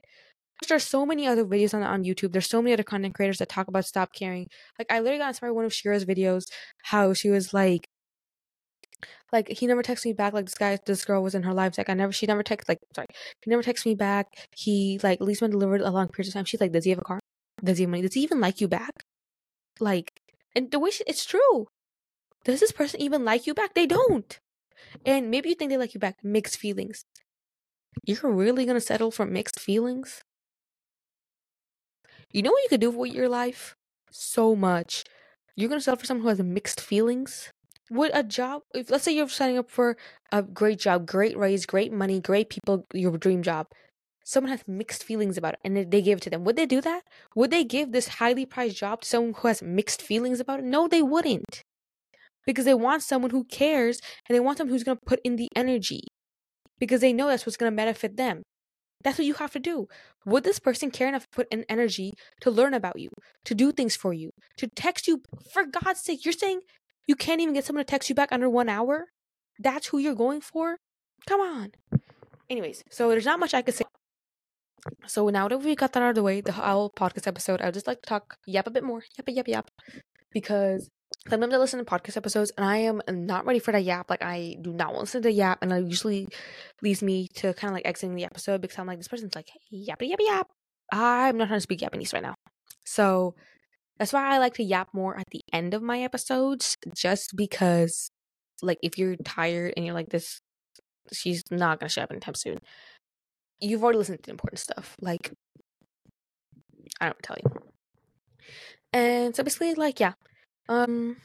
there's 0.68 0.84
so 0.84 1.04
many 1.04 1.26
other 1.26 1.44
videos 1.44 1.74
on 1.74 1.82
on 1.82 2.04
YouTube. 2.04 2.32
There's 2.32 2.48
so 2.48 2.62
many 2.62 2.72
other 2.72 2.82
content 2.82 3.14
creators 3.14 3.38
that 3.38 3.48
talk 3.48 3.68
about 3.68 3.84
stop 3.84 4.12
caring. 4.12 4.48
Like 4.78 4.90
I 4.90 5.00
literally 5.00 5.18
got 5.18 5.28
inspired 5.28 5.52
one 5.54 5.64
of 5.64 5.74
Shera's 5.74 6.04
videos, 6.04 6.44
how 6.84 7.12
she 7.14 7.30
was 7.30 7.52
like, 7.52 7.88
like 9.32 9.48
he 9.48 9.66
never 9.66 9.82
texts 9.82 10.06
me 10.06 10.12
back. 10.12 10.32
Like 10.32 10.46
this 10.46 10.54
guy, 10.54 10.78
this 10.86 11.04
girl 11.04 11.22
was 11.22 11.34
in 11.34 11.42
her 11.42 11.54
life. 11.54 11.76
Like 11.78 11.90
I 11.90 11.94
never, 11.94 12.12
she 12.12 12.26
never 12.26 12.42
texted. 12.42 12.68
Like 12.68 12.78
sorry, 12.94 13.08
he 13.44 13.50
never 13.50 13.62
texted 13.62 13.86
me 13.86 13.94
back. 13.94 14.26
He 14.56 14.98
like 15.02 15.20
at 15.20 15.26
least 15.26 15.42
when 15.42 15.50
delivered 15.50 15.82
a 15.82 15.90
long 15.90 16.08
period 16.08 16.28
of 16.28 16.34
time. 16.34 16.44
She's 16.44 16.60
like, 16.60 16.72
does 16.72 16.84
he 16.84 16.90
have 16.90 17.00
a 17.00 17.02
car? 17.02 17.20
Does 17.62 17.78
he 17.78 17.84
have 17.84 17.90
money? 17.90 18.02
Does 18.02 18.14
he 18.14 18.22
even 18.22 18.40
like 18.40 18.60
you 18.60 18.68
back? 18.68 18.92
Like, 19.80 20.12
and 20.54 20.70
the 20.70 20.78
way 20.78 20.90
she, 20.90 21.04
it's 21.06 21.24
true. 21.24 21.66
Does 22.44 22.60
this 22.60 22.72
person 22.72 23.00
even 23.00 23.24
like 23.24 23.46
you 23.46 23.54
back? 23.54 23.74
They 23.74 23.86
don't. 23.86 24.38
And 25.04 25.30
maybe 25.30 25.50
you 25.50 25.54
think 25.54 25.70
they 25.70 25.76
like 25.76 25.94
you 25.94 26.00
back. 26.00 26.16
Mixed 26.22 26.58
feelings. 26.58 27.04
You're 28.04 28.32
really 28.32 28.66
gonna 28.66 28.80
settle 28.80 29.10
for 29.10 29.26
mixed 29.26 29.60
feelings? 29.60 30.22
You 32.32 32.42
know 32.42 32.50
what 32.50 32.62
you 32.62 32.68
could 32.68 32.80
do 32.80 32.90
with 32.90 33.12
your 33.12 33.28
life? 33.28 33.74
So 34.10 34.54
much. 34.56 35.04
You're 35.56 35.68
gonna 35.68 35.80
settle 35.80 35.98
for 35.98 36.06
someone 36.06 36.22
who 36.22 36.28
has 36.28 36.40
mixed 36.42 36.80
feelings. 36.80 37.50
Would 37.90 38.10
a 38.14 38.22
job, 38.22 38.62
if 38.74 38.90
let's 38.90 39.04
say 39.04 39.12
you're 39.12 39.28
signing 39.28 39.58
up 39.58 39.70
for 39.70 39.96
a 40.32 40.42
great 40.42 40.78
job, 40.80 41.06
great 41.06 41.36
raise, 41.36 41.66
great 41.66 41.92
money, 41.92 42.20
great 42.20 42.50
people, 42.50 42.84
your 42.92 43.16
dream 43.16 43.42
job, 43.42 43.68
someone 44.24 44.50
has 44.50 44.66
mixed 44.66 45.04
feelings 45.04 45.38
about 45.38 45.54
it 45.54 45.60
and 45.64 45.90
they 45.90 46.02
give 46.02 46.18
it 46.18 46.22
to 46.22 46.30
them, 46.30 46.44
would 46.44 46.56
they 46.56 46.66
do 46.66 46.80
that? 46.80 47.02
Would 47.36 47.50
they 47.52 47.62
give 47.64 47.92
this 47.92 48.08
highly 48.08 48.44
prized 48.44 48.76
job 48.76 49.02
to 49.02 49.08
someone 49.08 49.34
who 49.34 49.48
has 49.48 49.62
mixed 49.62 50.02
feelings 50.02 50.40
about 50.40 50.58
it? 50.60 50.64
No, 50.64 50.88
they 50.88 51.02
wouldn't. 51.02 51.62
Because 52.44 52.64
they 52.64 52.74
want 52.74 53.02
someone 53.02 53.30
who 53.30 53.44
cares 53.44 54.00
and 54.28 54.34
they 54.34 54.40
want 54.40 54.58
someone 54.58 54.72
who's 54.72 54.84
gonna 54.84 54.98
put 55.06 55.20
in 55.24 55.36
the 55.36 55.48
energy 55.54 56.02
because 56.78 57.00
they 57.00 57.12
know 57.12 57.28
that's 57.28 57.46
what's 57.46 57.56
gonna 57.56 57.72
benefit 57.72 58.16
them. 58.16 58.42
That's 59.06 59.18
what 59.18 59.26
you 59.26 59.34
have 59.34 59.52
to 59.52 59.60
do. 59.60 59.86
Would 60.24 60.42
this 60.42 60.58
person 60.58 60.90
care 60.90 61.06
enough 61.06 61.22
to 61.22 61.28
put 61.28 61.46
in 61.52 61.64
energy 61.68 62.14
to 62.40 62.50
learn 62.50 62.74
about 62.74 62.98
you, 62.98 63.10
to 63.44 63.54
do 63.54 63.70
things 63.70 63.94
for 63.94 64.12
you, 64.12 64.32
to 64.56 64.66
text 64.66 65.06
you? 65.06 65.22
For 65.52 65.64
God's 65.64 66.00
sake, 66.00 66.24
you're 66.24 66.32
saying 66.32 66.62
you 67.06 67.14
can't 67.14 67.40
even 67.40 67.54
get 67.54 67.64
someone 67.64 67.84
to 67.84 67.88
text 67.88 68.08
you 68.08 68.16
back 68.16 68.32
under 68.32 68.50
one 68.50 68.68
hour? 68.68 69.10
That's 69.60 69.86
who 69.86 69.98
you're 69.98 70.16
going 70.16 70.40
for? 70.40 70.78
Come 71.24 71.40
on. 71.40 71.70
Anyways, 72.50 72.82
so 72.90 73.08
there's 73.10 73.26
not 73.26 73.38
much 73.38 73.54
I 73.54 73.62
could 73.62 73.76
say. 73.76 73.84
So 75.06 75.28
now 75.28 75.46
that 75.46 75.58
we 75.58 75.76
got 75.76 75.92
that 75.92 76.02
out 76.02 76.08
of 76.08 76.14
the 76.16 76.24
way, 76.24 76.40
the 76.40 76.50
whole 76.50 76.90
podcast 76.90 77.28
episode, 77.28 77.60
I'd 77.62 77.74
just 77.74 77.86
like 77.86 78.02
to 78.02 78.08
talk 78.08 78.38
yap 78.44 78.66
a 78.66 78.70
bit 78.70 78.82
more. 78.82 79.04
Yap, 79.16 79.28
yap, 79.28 79.46
yap. 79.46 79.70
Because 80.32 80.90
sometimes 81.28 81.54
I 81.54 81.58
listen 81.58 81.78
to 81.78 81.84
podcast 81.84 82.16
episodes 82.16 82.52
and 82.56 82.64
I 82.66 82.78
am 82.78 83.02
not 83.08 83.46
ready 83.46 83.58
for 83.58 83.72
that 83.72 83.84
yap. 83.84 84.10
Like 84.10 84.22
I 84.22 84.56
do 84.60 84.72
not 84.72 84.88
want 84.88 84.96
to 84.98 85.00
listen 85.02 85.22
to 85.22 85.28
the 85.28 85.32
yap, 85.32 85.58
and 85.62 85.72
it 85.72 85.84
usually 85.86 86.28
leads 86.82 87.02
me 87.02 87.28
to 87.36 87.54
kind 87.54 87.70
of 87.70 87.74
like 87.74 87.86
exiting 87.86 88.14
the 88.16 88.24
episode 88.24 88.60
because 88.60 88.78
I'm 88.78 88.86
like, 88.86 88.98
this 88.98 89.08
person's 89.08 89.34
like 89.34 89.48
yappy 89.72 90.10
yappy 90.10 90.26
yap. 90.26 90.48
I'm 90.92 91.36
not 91.38 91.48
trying 91.48 91.58
to 91.58 91.62
speak 91.62 91.80
Japanese 91.80 92.12
right 92.12 92.22
now. 92.22 92.34
So 92.84 93.34
That's 93.98 94.12
why 94.12 94.34
I 94.34 94.38
like 94.38 94.54
to 94.54 94.62
yap 94.62 94.88
more 94.92 95.18
at 95.18 95.30
the 95.30 95.42
end 95.52 95.72
of 95.74 95.82
my 95.82 96.02
episodes, 96.02 96.76
just 96.94 97.34
because, 97.34 98.10
like, 98.62 98.78
if 98.82 98.98
you're 98.98 99.16
tired 99.16 99.72
and 99.76 99.86
you're 99.86 99.94
like, 99.94 100.10
this, 100.10 100.40
she's 101.12 101.42
not 101.50 101.80
gonna 101.80 101.88
show 101.88 102.02
up 102.02 102.10
anytime 102.10 102.34
soon, 102.34 102.58
you've 103.60 103.82
already 103.82 103.98
listened 103.98 104.22
to 104.22 104.30
important 104.30 104.58
stuff. 104.60 104.96
Like, 105.00 105.32
I 107.00 107.06
don't 107.06 107.22
tell 107.22 107.36
you. 107.42 107.60
And 108.92 109.34
so 109.34 109.42
basically, 109.42 109.74
like, 109.74 110.00
yeah. 110.00 110.12
Um, 110.68 111.16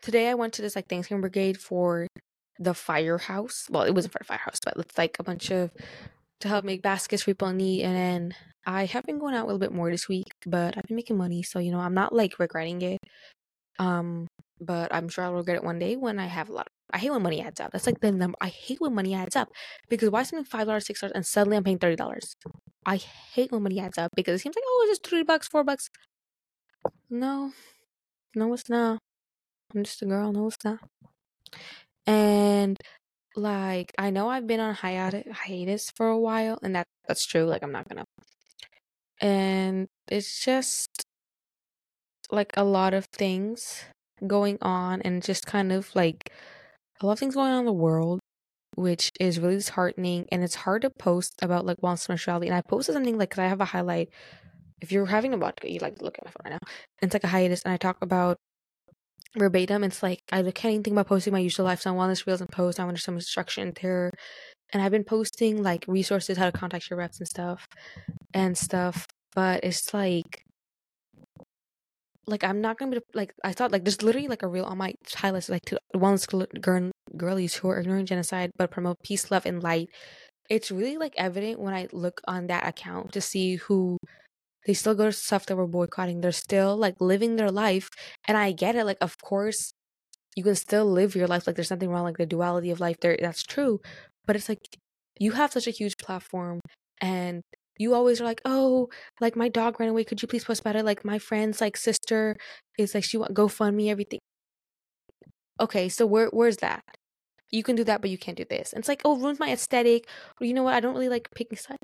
today 0.00 0.28
I 0.28 0.34
went 0.34 0.52
to 0.54 0.62
this 0.62 0.76
like 0.76 0.88
Thanksgiving 0.88 1.20
brigade 1.20 1.58
for 1.58 2.06
the 2.58 2.74
firehouse. 2.74 3.66
Well, 3.70 3.82
it 3.82 3.94
wasn't 3.94 4.12
for 4.12 4.18
the 4.20 4.24
firehouse, 4.24 4.58
but 4.64 4.74
it's 4.76 4.96
like 4.98 5.16
a 5.18 5.24
bunch 5.24 5.50
of 5.50 5.70
to 6.40 6.48
help 6.48 6.64
make 6.64 6.82
baskets 6.82 7.22
for 7.22 7.30
people 7.32 7.48
in 7.48 7.56
need. 7.56 7.82
And 7.82 7.96
then 7.96 8.34
I 8.66 8.86
have 8.86 9.04
been 9.04 9.18
going 9.18 9.34
out 9.34 9.44
a 9.44 9.46
little 9.46 9.58
bit 9.58 9.72
more 9.72 9.90
this 9.90 10.08
week, 10.08 10.26
but 10.46 10.76
I've 10.76 10.84
been 10.84 10.96
making 10.96 11.16
money, 11.16 11.42
so 11.42 11.58
you 11.58 11.70
know 11.70 11.80
I'm 11.80 11.94
not 11.94 12.14
like 12.14 12.38
regretting 12.38 12.82
it. 12.82 12.98
Um, 13.78 14.26
but 14.60 14.94
I'm 14.94 15.08
sure 15.08 15.24
I'll 15.24 15.34
regret 15.34 15.56
it 15.56 15.64
one 15.64 15.78
day 15.78 15.96
when 15.96 16.18
I 16.18 16.26
have 16.26 16.48
a 16.48 16.52
lot. 16.52 16.66
Of, 16.66 16.72
I 16.94 16.98
hate 16.98 17.10
when 17.10 17.22
money 17.22 17.40
adds 17.42 17.60
up. 17.60 17.72
That's 17.72 17.86
like 17.86 18.00
the 18.00 18.12
number. 18.12 18.36
I 18.40 18.48
hate 18.48 18.80
when 18.80 18.94
money 18.94 19.14
adds 19.14 19.34
up 19.34 19.48
because 19.88 20.10
why 20.10 20.22
something 20.22 20.44
five 20.44 20.66
dollars, 20.66 20.86
six 20.86 21.00
dollars, 21.00 21.12
and 21.14 21.26
suddenly 21.26 21.56
I'm 21.56 21.64
paying 21.64 21.78
thirty 21.78 21.96
dollars. 21.96 22.36
I 22.86 22.96
hate 22.96 23.50
when 23.52 23.62
money 23.62 23.80
adds 23.80 23.98
up 23.98 24.10
because 24.14 24.40
it 24.40 24.42
seems 24.42 24.56
like 24.56 24.64
oh, 24.66 24.86
it's 24.88 24.98
just 24.98 25.08
three 25.08 25.22
bucks, 25.22 25.48
four 25.48 25.64
bucks. 25.64 25.88
No, 27.10 27.52
no, 28.34 28.52
it's 28.54 28.68
not. 28.70 29.00
I'm 29.74 29.84
just 29.84 30.02
a 30.02 30.06
girl. 30.06 30.32
No, 30.32 30.48
it's 30.48 30.64
not. 30.64 30.80
And 32.06 32.78
like 33.36 33.92
I 33.98 34.10
know 34.10 34.28
I've 34.30 34.46
been 34.46 34.60
on 34.60 34.74
hiatus 34.74 35.24
hiatus 35.32 35.90
for 35.96 36.08
a 36.08 36.18
while, 36.18 36.58
and 36.62 36.76
that 36.76 36.86
that's 37.08 37.26
true. 37.26 37.44
Like 37.46 37.62
I'm 37.64 37.72
not 37.72 37.88
gonna. 37.88 38.04
And 39.22 39.88
it's 40.08 40.44
just 40.44 41.06
like 42.30 42.52
a 42.56 42.64
lot 42.64 42.94
of 42.94 43.06
things 43.06 43.84
going 44.26 44.58
on, 44.62 45.02
and 45.02 45.22
just 45.22 45.46
kind 45.46 45.72
of 45.72 45.94
like 45.94 46.32
a 47.00 47.06
lot 47.06 47.14
of 47.14 47.18
things 47.20 47.34
going 47.34 47.52
on 47.52 47.60
in 47.60 47.66
the 47.66 47.72
world, 47.72 48.20
which 48.76 49.10
is 49.20 49.40
really 49.40 49.56
disheartening. 49.56 50.26
And 50.32 50.44
it's 50.44 50.56
hard 50.56 50.82
to 50.82 50.90
post 50.90 51.34
about 51.42 51.66
like 51.66 51.78
wellness 51.78 52.00
spirituality. 52.00 52.48
And 52.48 52.56
I 52.56 52.62
posted 52.62 52.94
something 52.94 53.18
like 53.18 53.30
because 53.30 53.42
I 53.44 53.48
have 53.48 53.60
a 53.62 53.66
highlight. 53.66 54.10
If 54.82 54.92
you're 54.92 55.06
having 55.06 55.32
a 55.32 55.38
vodka, 55.38 55.70
you 55.70 55.78
like 55.78 55.96
to 55.98 56.04
look 56.04 56.18
at 56.18 56.24
my 56.24 56.30
phone 56.30 56.52
right 56.52 56.60
now. 56.60 56.72
It's 57.00 57.14
like 57.14 57.24
a 57.24 57.28
hiatus, 57.28 57.62
and 57.62 57.72
I 57.72 57.78
talk 57.78 57.96
about 58.02 58.36
verbatim. 59.36 59.84
It's 59.84 60.02
like 60.02 60.20
I 60.30 60.42
can't 60.42 60.72
even 60.72 60.82
think 60.82 60.94
about 60.94 61.08
posting 61.08 61.32
my 61.32 61.38
usual 61.38 61.66
lifestyle 61.66 61.94
wellness 61.94 62.26
reels 62.26 62.40
and 62.40 62.50
posts. 62.50 62.80
I 62.80 62.84
want 62.84 62.98
some 63.00 63.14
instruction 63.14 63.72
there. 63.80 64.10
And 64.72 64.82
I've 64.82 64.92
been 64.92 65.04
posting 65.04 65.62
like 65.62 65.84
resources, 65.86 66.38
how 66.38 66.50
to 66.50 66.58
contact 66.58 66.90
your 66.90 66.98
reps 66.98 67.18
and 67.20 67.28
stuff 67.28 67.66
and 68.34 68.56
stuff. 68.56 69.06
But 69.34 69.64
it's 69.64 69.94
like 69.94 70.44
like 72.26 72.44
I'm 72.44 72.60
not 72.60 72.78
gonna 72.78 72.92
be 72.92 73.00
like 73.14 73.32
I 73.44 73.52
thought 73.52 73.72
like 73.72 73.84
there's 73.84 74.02
literally 74.02 74.28
like 74.28 74.42
a 74.42 74.48
reel 74.48 74.64
on 74.64 74.78
my 74.78 74.94
highlights 75.14 75.48
like 75.48 75.64
to 75.66 75.78
wellness 75.94 76.26
girl, 76.60 76.90
girlies 77.16 77.54
who 77.54 77.68
are 77.70 77.78
ignoring 77.78 78.06
genocide 78.06 78.50
but 78.56 78.70
promote 78.70 78.98
peace, 79.04 79.30
love, 79.30 79.46
and 79.46 79.62
light. 79.62 79.88
It's 80.50 80.70
really 80.70 80.98
like 80.98 81.14
evident 81.16 81.60
when 81.60 81.74
I 81.74 81.88
look 81.92 82.20
on 82.28 82.48
that 82.48 82.66
account 82.66 83.12
to 83.12 83.20
see 83.20 83.56
who 83.56 83.98
they 84.66 84.74
still 84.74 84.94
go 84.94 85.06
to 85.06 85.12
stuff 85.12 85.46
that 85.46 85.56
we're 85.56 85.66
boycotting. 85.66 86.20
They're 86.20 86.32
still 86.32 86.76
like 86.76 86.96
living 87.00 87.36
their 87.36 87.50
life. 87.50 87.90
And 88.26 88.36
I 88.36 88.52
get 88.52 88.76
it. 88.76 88.84
Like, 88.84 88.98
of 89.00 89.16
course, 89.22 89.72
you 90.36 90.44
can 90.44 90.54
still 90.54 90.86
live 90.86 91.14
your 91.16 91.26
life. 91.28 91.46
Like, 91.46 91.56
there's 91.56 91.70
nothing 91.70 91.90
wrong. 91.90 92.04
Like, 92.04 92.18
the 92.18 92.26
duality 92.26 92.70
of 92.70 92.80
life 92.80 92.98
there, 93.00 93.16
that's 93.20 93.42
true. 93.42 93.80
But 94.26 94.36
it's 94.36 94.48
like, 94.48 94.78
you 95.18 95.32
have 95.32 95.52
such 95.52 95.66
a 95.66 95.70
huge 95.70 95.96
platform 95.98 96.60
and 97.00 97.42
you 97.78 97.94
always 97.94 98.20
are 98.20 98.24
like, 98.24 98.40
oh, 98.44 98.88
like 99.20 99.36
my 99.36 99.48
dog 99.48 99.80
ran 99.80 99.88
away. 99.88 100.04
Could 100.04 100.22
you 100.22 100.28
please 100.28 100.44
post 100.44 100.60
about 100.60 100.76
it? 100.76 100.84
Like 100.84 101.04
my 101.04 101.18
friend's 101.18 101.60
like 101.60 101.76
sister 101.76 102.36
is 102.78 102.94
like 102.94 103.04
she 103.04 103.16
want 103.16 103.34
GoFundMe 103.34 103.90
everything. 103.90 104.20
Okay, 105.60 105.88
so 105.88 106.06
where 106.06 106.28
where's 106.28 106.58
that? 106.58 106.82
You 107.50 107.62
can 107.62 107.76
do 107.76 107.84
that, 107.84 108.00
but 108.00 108.10
you 108.10 108.18
can't 108.18 108.36
do 108.36 108.44
this. 108.48 108.72
And 108.72 108.80
it's 108.80 108.88
like, 108.88 109.02
oh, 109.04 109.18
ruins 109.18 109.38
my 109.38 109.50
aesthetic. 109.52 110.08
Or 110.40 110.46
you 110.46 110.54
know 110.54 110.62
what? 110.62 110.74
I 110.74 110.80
don't 110.80 110.94
really 110.94 111.08
like 111.10 111.28
picking 111.34 111.58
sides 111.58 111.78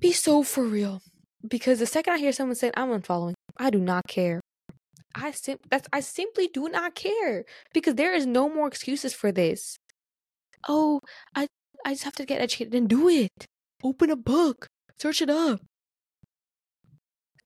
be 0.00 0.12
so 0.12 0.42
for 0.42 0.64
real. 0.64 1.00
Because 1.46 1.78
the 1.78 1.86
second 1.86 2.14
I 2.14 2.18
hear 2.18 2.32
someone 2.32 2.56
say 2.56 2.70
I'm 2.76 2.90
unfollowing, 2.90 3.34
I 3.56 3.70
do 3.70 3.78
not 3.78 4.06
care. 4.08 4.40
I 5.14 5.30
sim- 5.30 5.58
that's 5.70 5.88
I 5.92 6.00
simply 6.00 6.48
do 6.48 6.68
not 6.68 6.94
care 6.94 7.44
because 7.72 7.94
there 7.94 8.12
is 8.14 8.26
no 8.26 8.48
more 8.48 8.66
excuses 8.68 9.14
for 9.14 9.32
this. 9.32 9.76
Oh, 10.68 11.00
I 11.34 11.46
I 11.84 11.92
just 11.92 12.04
have 12.04 12.14
to 12.14 12.26
get 12.26 12.40
educated 12.40 12.74
and 12.74 12.88
do 12.88 13.08
it. 13.08 13.46
Open 13.82 14.10
a 14.10 14.16
book, 14.16 14.66
search 14.98 15.22
it 15.22 15.30
up. 15.30 15.60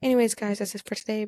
Anyways, 0.03 0.35
guys, 0.35 0.59
that's 0.59 0.75
it 0.75 0.83
for 0.87 0.95
today. 0.95 1.27